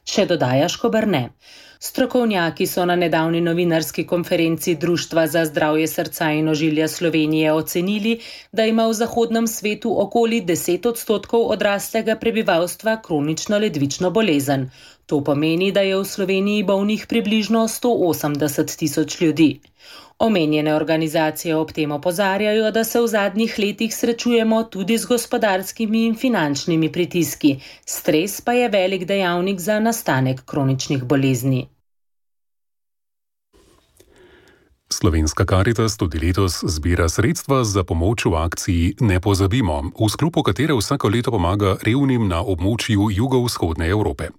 Še 0.08 0.24
dodajaš, 0.28 0.76
ko 0.82 0.90
brne. 0.90 1.22
Strokovnjaki 1.80 2.66
so 2.66 2.86
na 2.90 2.96
nedavni 2.96 3.42
novinarski 3.42 4.06
konferenci 4.08 4.76
Društva 4.76 5.26
za 5.28 5.44
zdravje 5.46 5.88
srca 5.88 6.30
in 6.32 6.48
ožilja 6.50 6.88
Slovenije 6.88 7.52
ocenili, 7.54 8.14
da 8.52 8.66
ima 8.66 8.88
v 8.88 8.96
zahodnem 9.00 9.48
svetu 9.48 9.92
okoli 10.02 10.42
10 10.42 10.88
odstotkov 10.90 11.52
odraslega 11.58 12.16
prebivalstva 12.16 12.96
kronično 13.02 13.60
ledvično 13.66 14.12
bolezen. 14.12 14.70
To 15.06 15.24
pomeni, 15.24 15.72
da 15.72 15.82
je 15.82 16.00
v 16.00 16.06
Sloveniji 16.06 16.64
bolnih 16.64 17.06
približno 17.08 17.68
180 17.68 18.78
tisoč 18.80 19.22
ljudi. 19.22 19.52
Omenjene 20.20 20.74
organizacije 20.74 21.56
ob 21.56 21.72
tem 21.72 21.92
opozarjajo, 21.92 22.72
da 22.72 22.84
se 22.84 23.00
v 23.02 23.08
zadnjih 23.08 23.56
letih 23.60 23.96
srečujemo 23.96 24.64
tudi 24.64 24.98
z 24.98 25.06
gospodarskimi 25.06 26.06
in 26.06 26.16
finančnimi 26.16 26.92
pritiski. 26.92 27.60
Stres 27.86 28.42
pa 28.42 28.54
je 28.54 28.70
velik 28.70 29.06
dejavnik 29.06 29.60
za 29.60 29.80
nastanek 29.80 30.46
kroničnih 30.46 31.04
bolezni. 31.04 31.68
Slovenska 34.90 35.46
karitas 35.46 35.98
tudi 35.98 36.20
letos 36.20 36.64
zbira 36.64 37.10
sredstva 37.10 37.64
za 37.64 37.84
pomoč 37.84 38.26
v 38.26 38.36
akciji 38.36 38.96
Ne 39.00 39.20
pozabimo, 39.20 39.82
v 40.00 40.10
sklopu 40.10 40.44
katere 40.44 40.74
vsako 40.74 41.10
leto 41.10 41.32
pomaga 41.32 41.76
revnim 41.84 42.28
na 42.28 42.42
območju 42.42 43.12
jugovzhodne 43.12 43.90
Evrope. 43.90 44.30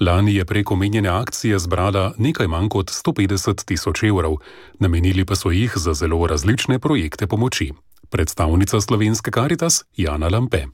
Lani 0.00 0.34
je 0.34 0.44
prek 0.44 0.70
omenjene 0.70 1.08
akcije 1.08 1.58
zbrala 1.58 2.14
nekaj 2.18 2.46
manj 2.46 2.68
kot 2.68 2.90
150 2.90 3.64
tisoč 3.64 4.02
evrov, 4.02 4.36
namenili 4.78 5.24
pa 5.24 5.36
so 5.36 5.50
jih 5.50 5.72
za 5.76 5.94
zelo 5.94 6.26
različne 6.26 6.78
projekte 6.78 7.26
pomoči. 7.26 7.72
Predstavnica 8.10 8.80
slovenske 8.80 9.30
karitas 9.30 9.84
Jana 9.96 10.28
Lampe. 10.28 10.66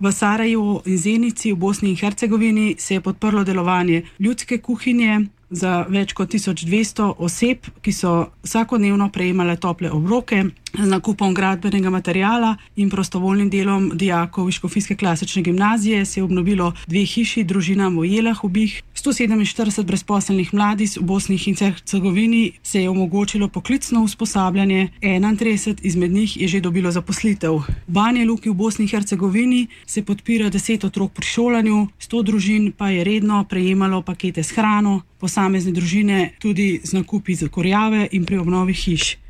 V 0.00 0.12
Sarajevu 0.12 0.82
in 0.86 0.98
Zenici 0.98 1.52
v 1.52 1.56
Bosni 1.56 1.90
in 1.90 1.96
Hercegovini 1.96 2.76
se 2.78 2.94
je 2.94 3.00
podprlo 3.00 3.44
delovanje 3.44 4.02
ljudske 4.18 4.58
kuhinje, 4.58 5.20
za 5.52 5.84
več 5.88 6.14
kot 6.16 6.32
1200 6.32 7.12
oseb, 7.18 7.66
ki 7.84 7.92
so 7.92 8.32
vsakodnevno 8.42 9.10
prejemale 9.12 9.56
tople 9.60 9.90
obroke 9.90 10.44
z 10.78 10.88
nakupom 10.88 11.34
gradbenega 11.34 11.90
materijala 11.90 12.56
in 12.76 12.90
prostovoljnim 12.90 13.50
delom 13.50 13.90
dijakov 13.94 14.44
Viškofijske 14.44 14.96
klasične 14.96 15.42
gimnazije 15.42 16.04
se 16.04 16.20
je 16.20 16.24
obnovilo 16.24 16.72
dve 16.86 17.04
hiši 17.04 17.44
družinam 17.44 17.98
v 17.98 18.04
Jelah 18.04 18.44
obih. 18.44 18.82
147 18.94 19.82
brezposelnih 19.84 20.54
mladih 20.54 20.90
v 21.00 21.02
Bosni 21.02 21.38
in 21.46 21.56
Hercegovini 21.56 22.52
se 22.62 22.82
je 22.82 22.90
omogočilo 22.90 23.48
poklicno 23.48 24.02
usposabljanje, 24.02 24.88
31 25.02 25.76
izmed 25.82 26.10
njih 26.10 26.40
je 26.40 26.48
že 26.48 26.60
dobilo 26.60 26.90
zaposlitev. 26.90 27.52
V 27.52 27.64
Banje 27.86 28.24
Luki 28.24 28.50
v 28.50 28.54
Bosni 28.54 28.84
in 28.84 28.88
Hercegovini 28.88 29.66
se 29.86 30.02
podpira 30.02 30.50
10 30.50 30.86
otrok 30.86 31.12
pri 31.12 31.26
šolanju, 31.26 31.88
100 32.00 32.22
družin 32.22 32.72
pa 32.72 32.90
je 32.90 33.04
redno 33.04 33.44
prejemalo 33.44 34.02
pakete 34.02 34.42
s 34.42 34.50
hrano, 34.50 35.02
posamezne 35.18 35.72
družine 35.72 36.30
tudi 36.38 36.80
z 36.84 36.92
nakupi 36.92 37.34
za 37.34 37.48
korjave 37.48 38.08
in 38.12 38.24
pri 38.24 38.38
obnovi 38.38 38.74
hiš. 38.74 39.21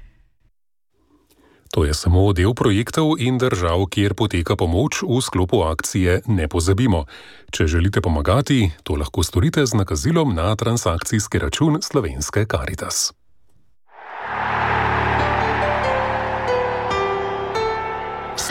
To 1.73 1.85
je 1.89 1.95
samo 1.97 2.33
del 2.37 2.53
projektov 2.53 3.15
in 3.17 3.39
držav, 3.41 3.87
kjer 3.89 4.13
poteka 4.15 4.57
pomoč 4.61 5.01
v 5.09 5.21
sklopu 5.25 5.63
akcije 5.65 6.21
Ne 6.29 6.49
pozabimo. 6.49 7.07
Če 7.49 7.67
želite 7.67 8.05
pomagati, 8.05 8.71
to 8.85 9.01
lahko 9.01 9.25
storite 9.25 9.65
z 9.67 9.81
nakazilom 9.81 10.35
na 10.37 10.53
transakcijski 10.57 11.41
račun 11.41 11.81
Slovenske 11.81 12.45
Caritas. 12.45 13.13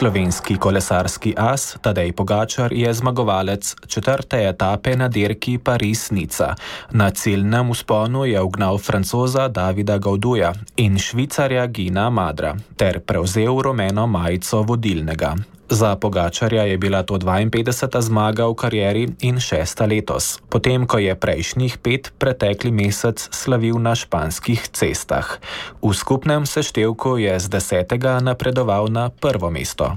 Slovenski 0.02 0.56
kolesarski 0.58 1.34
as 1.36 1.76
Tadej 1.80 2.12
Pogačar 2.12 2.72
je 2.72 2.94
zmagovalec 2.94 3.76
četrte 3.86 4.48
etape 4.48 4.96
na 4.96 5.08
dirki 5.08 5.58
Paris-Nica. 5.58 6.54
Na 6.90 7.10
ciljnem 7.10 7.70
usponu 7.70 8.24
je 8.24 8.40
ugnal 8.40 8.78
francoza 8.78 9.48
Davida 9.48 9.98
Gauduja 9.98 10.52
in 10.76 10.98
švicarja 10.98 11.66
Gina 11.66 12.10
Madra 12.10 12.56
ter 12.76 13.00
prevzel 13.00 13.62
rumeno 13.62 14.06
majico 14.06 14.62
vodilnega. 14.62 15.36
Za 15.72 15.96
Pogačarja 15.96 16.62
je 16.62 16.76
bila 16.76 17.00
to 17.02 17.16
52. 17.16 18.00
zmaga 18.00 18.44
v 18.44 18.54
karieri 18.54 19.04
in 19.24 19.40
šesta 19.40 19.88
letos, 19.88 20.36
potem 20.52 20.84
ko 20.84 21.00
je 21.00 21.16
prejšnjih 21.16 21.80
pet 21.80 22.12
pretekli 22.20 22.68
mesec 22.68 23.16
slavil 23.32 23.80
na 23.80 23.96
španskih 23.96 24.68
cestah. 24.68 25.40
V 25.80 25.96
skupnem 25.96 26.44
seštevku 26.44 27.16
je 27.16 27.40
z 27.40 27.48
desetega 27.48 28.20
napredoval 28.20 28.92
na 28.92 29.08
prvo 29.08 29.48
mesto. 29.48 29.96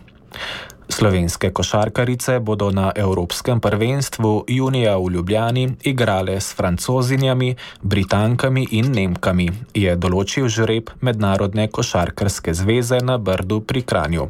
Slovenske 0.90 1.50
košarkarice 1.50 2.40
bodo 2.40 2.72
na 2.72 2.92
Evropskem 2.96 3.60
prvenstvu 3.60 4.46
junija 4.48 4.98
v 4.98 5.10
Ljubljani 5.12 5.74
igrale 5.84 6.42
s 6.42 6.56
francozinjami, 6.56 7.56
britankami 7.82 8.68
in 8.72 8.92
nemkami, 8.94 9.50
je 9.74 9.96
določil 9.96 10.48
žreb 10.48 10.92
Mednarodne 11.02 11.68
košarkarske 11.68 12.54
zveze 12.54 13.00
na 13.02 13.18
Brdu 13.18 13.62
pri 13.66 13.82
Kranju. 13.82 14.28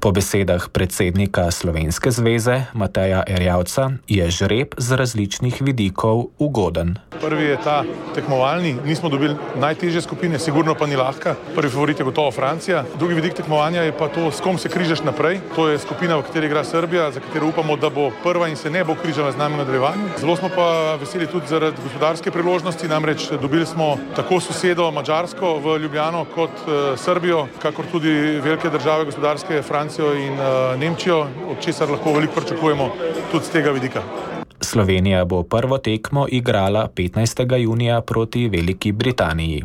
Po 0.00 0.12
besedah 0.16 0.68
predsednika 0.72 1.50
Slovenske 1.50 2.10
zveze 2.10 2.62
Mateja 2.72 3.22
Erjavca 3.28 3.90
je 4.08 4.30
žreb 4.30 4.74
z 4.78 4.96
različnih 4.96 5.60
vidikov 5.60 6.32
ugoden. 6.38 6.96
Prvi 7.20 7.52
je 7.52 7.60
ta 7.64 7.84
tekmovalni, 8.14 8.76
nismo 8.86 9.12
dobili 9.12 9.36
najtežje 9.60 10.02
skupine, 10.08 10.38
sigurno 10.38 10.74
pa 10.74 10.86
ni 10.86 10.96
lahka. 10.96 11.36
Prvi 11.54 11.70
favorit 11.70 11.98
je 11.98 12.08
gotovo 12.08 12.30
Francija. 12.30 12.84
Drugi 12.98 13.14
vidik 13.14 13.34
tekmovanja 13.34 13.82
je 13.82 13.92
pa 13.92 14.08
to, 14.08 14.30
s 14.30 14.40
kom 14.40 14.58
se 14.58 14.68
križaš 14.68 15.04
naprej. 15.04 15.40
To 15.56 15.68
je 15.68 15.78
skupina, 15.78 15.97
v 16.06 16.22
kateri 16.22 16.46
igra 16.46 16.64
Srbija, 16.64 17.10
za 17.10 17.20
katero 17.20 17.48
upamo, 17.48 17.76
da 17.76 17.90
bo 17.90 18.10
prva 18.22 18.48
in 18.48 18.56
se 18.56 18.70
ne 18.70 18.84
bo 18.84 18.94
križala 18.94 19.32
z 19.32 19.36
nami 19.36 19.54
v 19.54 19.58
nadaljevanju. 19.58 20.04
Zelo 20.18 20.36
smo 20.36 20.48
pa 20.48 20.94
veseli 21.00 21.26
tudi 21.26 21.46
zaradi 21.46 21.76
gospodarske 21.82 22.30
priložnosti, 22.30 22.88
namreč 22.88 23.30
dobili 23.42 23.66
smo 23.66 23.96
tako 24.16 24.40
sosedo 24.40 24.90
Mačarsko 24.90 25.58
v 25.58 25.78
Ljubljano 25.82 26.24
kot 26.34 26.50
uh, 26.66 26.98
Srbijo, 26.98 27.46
kakor 27.62 27.84
tudi 27.92 28.10
velike 28.44 28.70
države 28.70 29.04
gospodarske 29.04 29.62
Francijo 29.62 30.14
in 30.14 30.32
uh, 30.32 30.80
Nemčijo, 30.80 31.26
od 31.50 31.60
česar 31.60 31.90
lahko 31.90 32.12
veliko 32.12 32.40
pričakujemo 32.40 32.90
tudi 33.32 33.44
z 33.44 33.50
tega 33.50 33.70
vidika. 33.70 34.02
Slovenija 34.60 35.24
bo 35.24 35.42
prvo 35.42 35.78
tekmo 35.78 36.26
igrala 36.30 36.88
15. 36.94 37.56
junija 37.58 38.00
proti 38.00 38.48
Veliki 38.48 38.92
Britaniji. 38.92 39.64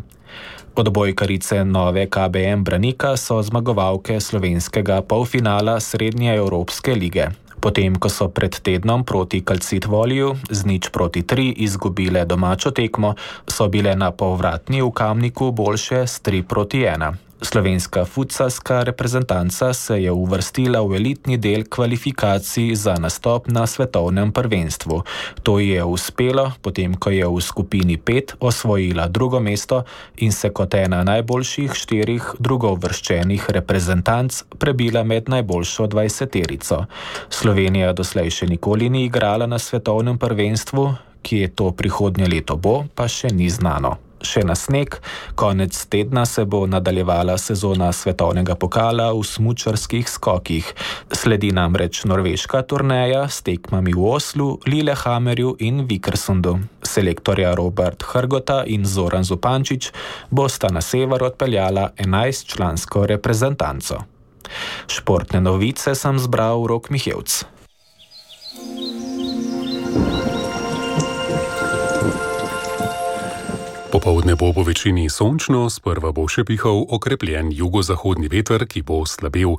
Odbojkarice 0.75 1.65
nove 1.65 2.07
KBM 2.09 2.63
Branika 2.63 3.17
so 3.17 3.41
zmagovalke 3.41 4.19
slovenskega 4.19 5.01
polfinala 5.01 5.79
Srednje 5.79 6.35
Evropske 6.35 6.95
lige. 6.95 7.27
Potem, 7.59 7.93
ko 7.95 8.09
so 8.09 8.27
pred 8.33 8.57
tednom 8.57 9.05
proti 9.05 9.43
Kalcitvoliju 9.45 10.33
z 10.49 10.65
nič 10.65 10.89
proti 10.89 11.21
tri 11.21 11.53
izgubile 11.61 12.25
domačo 12.25 12.71
tekmo, 12.73 13.13
so 13.45 13.69
bile 13.69 13.93
na 13.95 14.09
povratni 14.11 14.81
v 14.81 14.89
Kamniku 14.91 15.51
boljše 15.51 16.07
s 16.07 16.19
tri 16.19 16.41
proti 16.41 16.81
ena. 16.89 17.13
Slovenska 17.43 18.05
futsalska 18.05 18.83
reprezentanca 18.83 19.73
se 19.73 20.01
je 20.03 20.11
uvrstila 20.11 20.79
v 20.81 20.95
elitni 20.95 21.37
del 21.37 21.63
kvalifikacij 21.69 22.75
za 22.75 22.95
nastop 22.95 23.47
na 23.47 23.67
svetovnem 23.67 24.31
prvenstvu. 24.31 25.03
To 25.43 25.59
ji 25.59 25.75
je 25.75 25.83
uspelo, 25.83 26.51
potem 26.61 26.95
ko 26.95 27.09
je 27.09 27.27
v 27.27 27.41
skupini 27.41 27.97
5 27.97 28.39
osvojila 28.39 29.07
drugo 29.07 29.39
mesto 29.39 29.83
in 30.17 30.31
se 30.31 30.49
kot 30.49 30.73
ena 30.73 31.03
najboljših 31.03 31.75
štirih 31.75 32.23
drugovrščenih 32.39 33.49
reprezentanc 33.49 34.43
prebila 34.59 35.03
med 35.03 35.29
najboljšo 35.29 35.87
dvajseterico. 35.87 36.85
Slovenija 37.29 37.91
doslej 37.93 38.31
še 38.31 38.47
nikoli 38.47 38.89
ni 38.89 39.03
igrala 39.05 39.47
na 39.47 39.59
svetovnem 39.59 40.17
prvenstvu, 40.17 40.95
ki 41.21 41.37
je 41.37 41.51
to 41.51 41.71
prihodnje 41.71 42.27
leto 42.27 42.55
bo, 42.55 42.85
pa 42.95 43.07
še 43.11 43.35
ni 43.35 43.51
znano 43.51 44.02
še 44.25 44.43
na 44.47 44.55
sneg. 44.55 44.97
Konec 45.35 45.77
tedna 45.91 46.25
se 46.25 46.45
bo 46.45 46.63
nadaljevala 46.67 47.37
sezona 47.37 47.91
svetovnega 47.93 48.55
pokala 48.55 49.11
v 49.13 49.23
smučarskih 49.23 50.09
skokih. 50.09 50.73
Sledi 51.11 51.51
namreč 51.51 52.03
norveška 52.09 52.63
turneja 52.67 53.27
s 53.29 53.43
tekmami 53.45 53.93
v 53.93 54.07
Oslu, 54.07 54.59
Lillehammerju 54.67 55.55
in 55.59 55.85
Vikersundu. 55.87 56.59
Selektorja 56.83 57.55
Robert 57.55 58.03
Hrgota 58.03 58.63
in 58.67 58.85
Zoran 58.85 59.23
Zupančič 59.23 59.91
bosta 60.31 60.71
na 60.71 60.81
sever 60.81 61.23
odpeljala 61.23 61.91
11-člansko 61.97 63.05
reprezentanco. 63.15 64.03
Športne 64.87 65.41
novice 65.41 65.95
sem 65.95 66.19
zbral 66.19 66.67
Rok 66.67 66.89
Mihevc. 66.89 67.43
Popovdne 74.03 74.35
bo 74.35 74.51
po 74.53 74.63
večini 74.67 75.07
sončno, 75.09 75.69
sprva 75.71 76.09
bo 76.11 76.25
še 76.27 76.43
pihal 76.43 76.81
okrepljen 76.91 77.53
jugozahodni 77.55 78.27
veter, 78.27 78.65
ki 78.67 78.81
bo 78.83 78.97
slabel. 79.07 79.55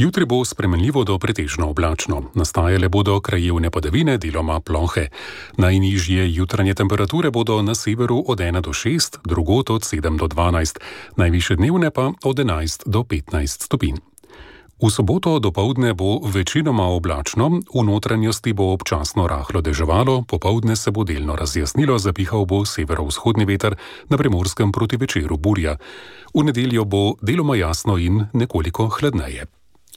Jutri 0.00 0.24
bo 0.24 0.38
spremenljivo 0.40 1.02
do 1.04 1.18
pretežno 1.20 1.68
oblačno, 1.68 2.22
nastajale 2.32 2.88
bodo 2.88 3.18
krajevne 3.20 3.68
padavine, 3.68 4.16
deloma 4.16 4.56
plohe. 4.64 5.10
Najnižje 5.60 6.24
jutranje 6.32 6.72
temperature 6.80 7.28
bodo 7.28 7.60
na 7.60 7.76
severu 7.76 8.24
od 8.24 8.40
1 8.40 8.64
do 8.64 8.72
6, 8.72 9.20
drugot 9.20 9.68
od 9.76 9.84
7 9.84 10.16
do 10.16 10.32
12, 10.32 10.80
najviše 11.20 11.60
dnevne 11.60 11.92
pa 11.92 12.08
od 12.24 12.36
11 12.40 12.88
do 12.88 13.04
15 13.04 13.68
stopinj. 13.68 14.00
V 14.84 14.92
soboto 14.92 15.40
do 15.40 15.48
povdne 15.48 15.96
bo 15.96 16.20
večinoma 16.20 16.92
oblačno, 16.92 17.64
v 17.72 17.80
notranjosti 17.88 18.52
bo 18.52 18.76
občasno 18.76 19.24
rahlo 19.24 19.64
deževalo, 19.64 20.28
popovdne 20.28 20.76
se 20.76 20.92
bo 20.92 21.08
delno 21.08 21.32
razjasnilo, 21.40 21.96
zapihal 21.96 22.44
bo 22.44 22.68
severovzhodni 22.68 23.48
veter, 23.48 23.80
na 24.12 24.20
primorskem 24.20 24.76
proti 24.76 25.00
večeru 25.00 25.40
burja. 25.40 25.80
V 26.36 26.44
nedeljo 26.44 26.84
bo 26.84 27.16
deloma 27.24 27.56
jasno 27.56 27.96
in 27.96 28.28
nekoliko 28.36 28.92
hladneje. 28.92 29.48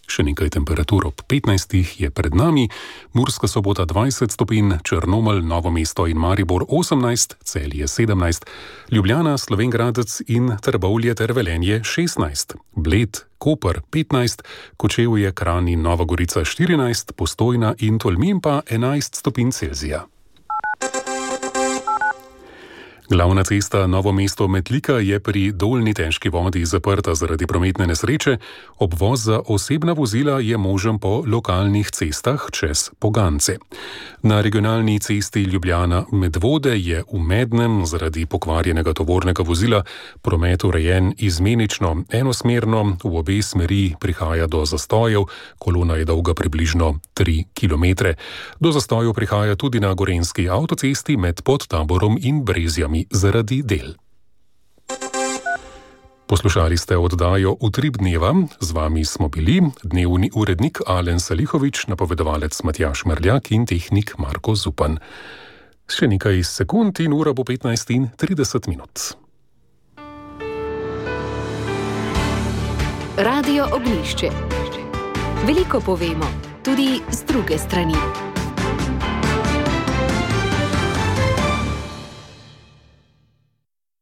Še 0.08 0.24
nekaj 0.24 0.54
temperatur 0.56 1.10
ob 1.10 1.22
15 1.28 2.00
je 2.00 2.10
pred 2.10 2.36
nami, 2.36 2.70
Murska 3.14 3.48
sobota 3.52 3.84
20 3.86 4.32
stopinj, 4.32 4.80
Črnomelj, 4.88 5.44
Novo 5.44 5.72
mesto 5.72 6.08
in 6.08 6.18
Maribor 6.18 6.64
18, 6.64 7.36
Celje 7.44 7.88
17, 7.88 8.48
Ljubljana, 8.92 9.38
Slovengradec 9.38 10.22
in 10.32 10.56
Trbovlje 10.64 11.16
ter 11.20 11.36
Velenje 11.36 11.82
16, 11.84 12.56
Bled, 12.76 13.24
Koper 13.38 13.82
15, 13.92 14.44
Kočevje, 14.80 15.36
Kran 15.36 15.68
in 15.68 15.84
Nova 15.84 16.08
Gorica 16.08 16.46
14, 16.48 17.12
Postojna 17.12 17.76
in 17.80 18.00
Tolmin 18.00 18.40
pa 18.42 18.62
11 18.72 19.20
stopinj 19.20 19.52
Celzija. 19.52 20.08
Glavna 23.10 23.44
cesta 23.44 23.88
Novo 23.88 24.12
mesto 24.12 24.48
Metlika 24.48 24.94
je 25.00 25.20
pri 25.20 25.52
dolni 25.56 25.94
težki 25.94 26.30
vodi 26.30 26.66
zaprta 26.66 27.14
zaradi 27.16 27.48
prometne 27.48 27.88
nesreče, 27.88 28.38
obvoz 28.84 29.24
za 29.24 29.40
osebna 29.48 29.94
vozila 29.94 30.40
je 30.40 30.58
možen 30.58 31.00
po 31.00 31.24
lokalnih 31.28 31.88
cestah 31.92 32.50
čez 32.52 32.90
Pogance. 33.00 33.56
Na 34.24 34.42
regionalni 34.42 35.00
cesti 35.00 35.44
Ljubljana 35.44 36.04
Medvode 36.12 36.76
je 36.80 37.04
v 37.14 37.20
Mednem 37.20 37.86
zaradi 37.86 38.26
pokvarjenega 38.26 38.94
tovornega 38.94 39.44
vozila 39.44 39.84
promet 40.22 40.64
urejen 40.64 41.14
izmenično, 41.18 42.04
enosmerno, 42.12 42.98
v 43.04 43.18
obe 43.18 43.42
smeri 43.42 43.96
prihaja 44.00 44.48
do 44.48 44.66
zastojev, 44.66 45.24
kolona 45.60 45.96
je 45.96 46.06
dolga 46.06 46.34
približno 46.34 47.00
3 47.16 47.44
km. 47.56 48.12
Do 48.60 48.72
zastojev 48.72 49.14
prihaja 49.14 49.56
tudi 49.56 49.80
na 49.80 49.94
gorenski 49.94 50.50
avtocesti 50.50 51.18
med 51.18 51.42
podtaborom 51.42 52.18
in 52.22 52.44
brezjami 52.46 52.97
programi 52.98 53.06
zaradi 53.12 53.62
del. 53.64 53.94
Poslušali 56.28 56.78
ste 56.78 56.98
oddajo 56.98 57.56
Utrib 57.60 57.98
dneva, 57.98 58.34
z 58.60 58.72
vami 58.72 59.06
smo 59.06 59.30
bili 59.30 59.62
dnevni 59.84 60.32
urednik 60.36 60.80
Alen 60.88 61.20
Salihovič, 61.20 61.88
napovedovalec 61.88 62.64
Matjaš 62.64 63.06
Mrljak 63.06 63.52
in 63.52 63.66
tehnik 63.66 64.18
Marko 64.18 64.56
Zupan. 64.56 65.00
Še 65.88 66.08
nekaj 66.08 66.44
sekund 66.44 67.00
in 67.00 67.14
ura 67.14 67.32
bo 67.34 67.44
15 67.48 67.96
in 67.96 68.10
30 68.20 68.68
minut. 68.68 69.16
Radio 73.18 73.72
Ognišče. 73.72 74.30
Veliko 75.48 75.80
povemo, 75.80 76.28
tudi 76.64 77.00
z 77.10 77.24
druge 77.24 77.58
strani. 77.58 78.27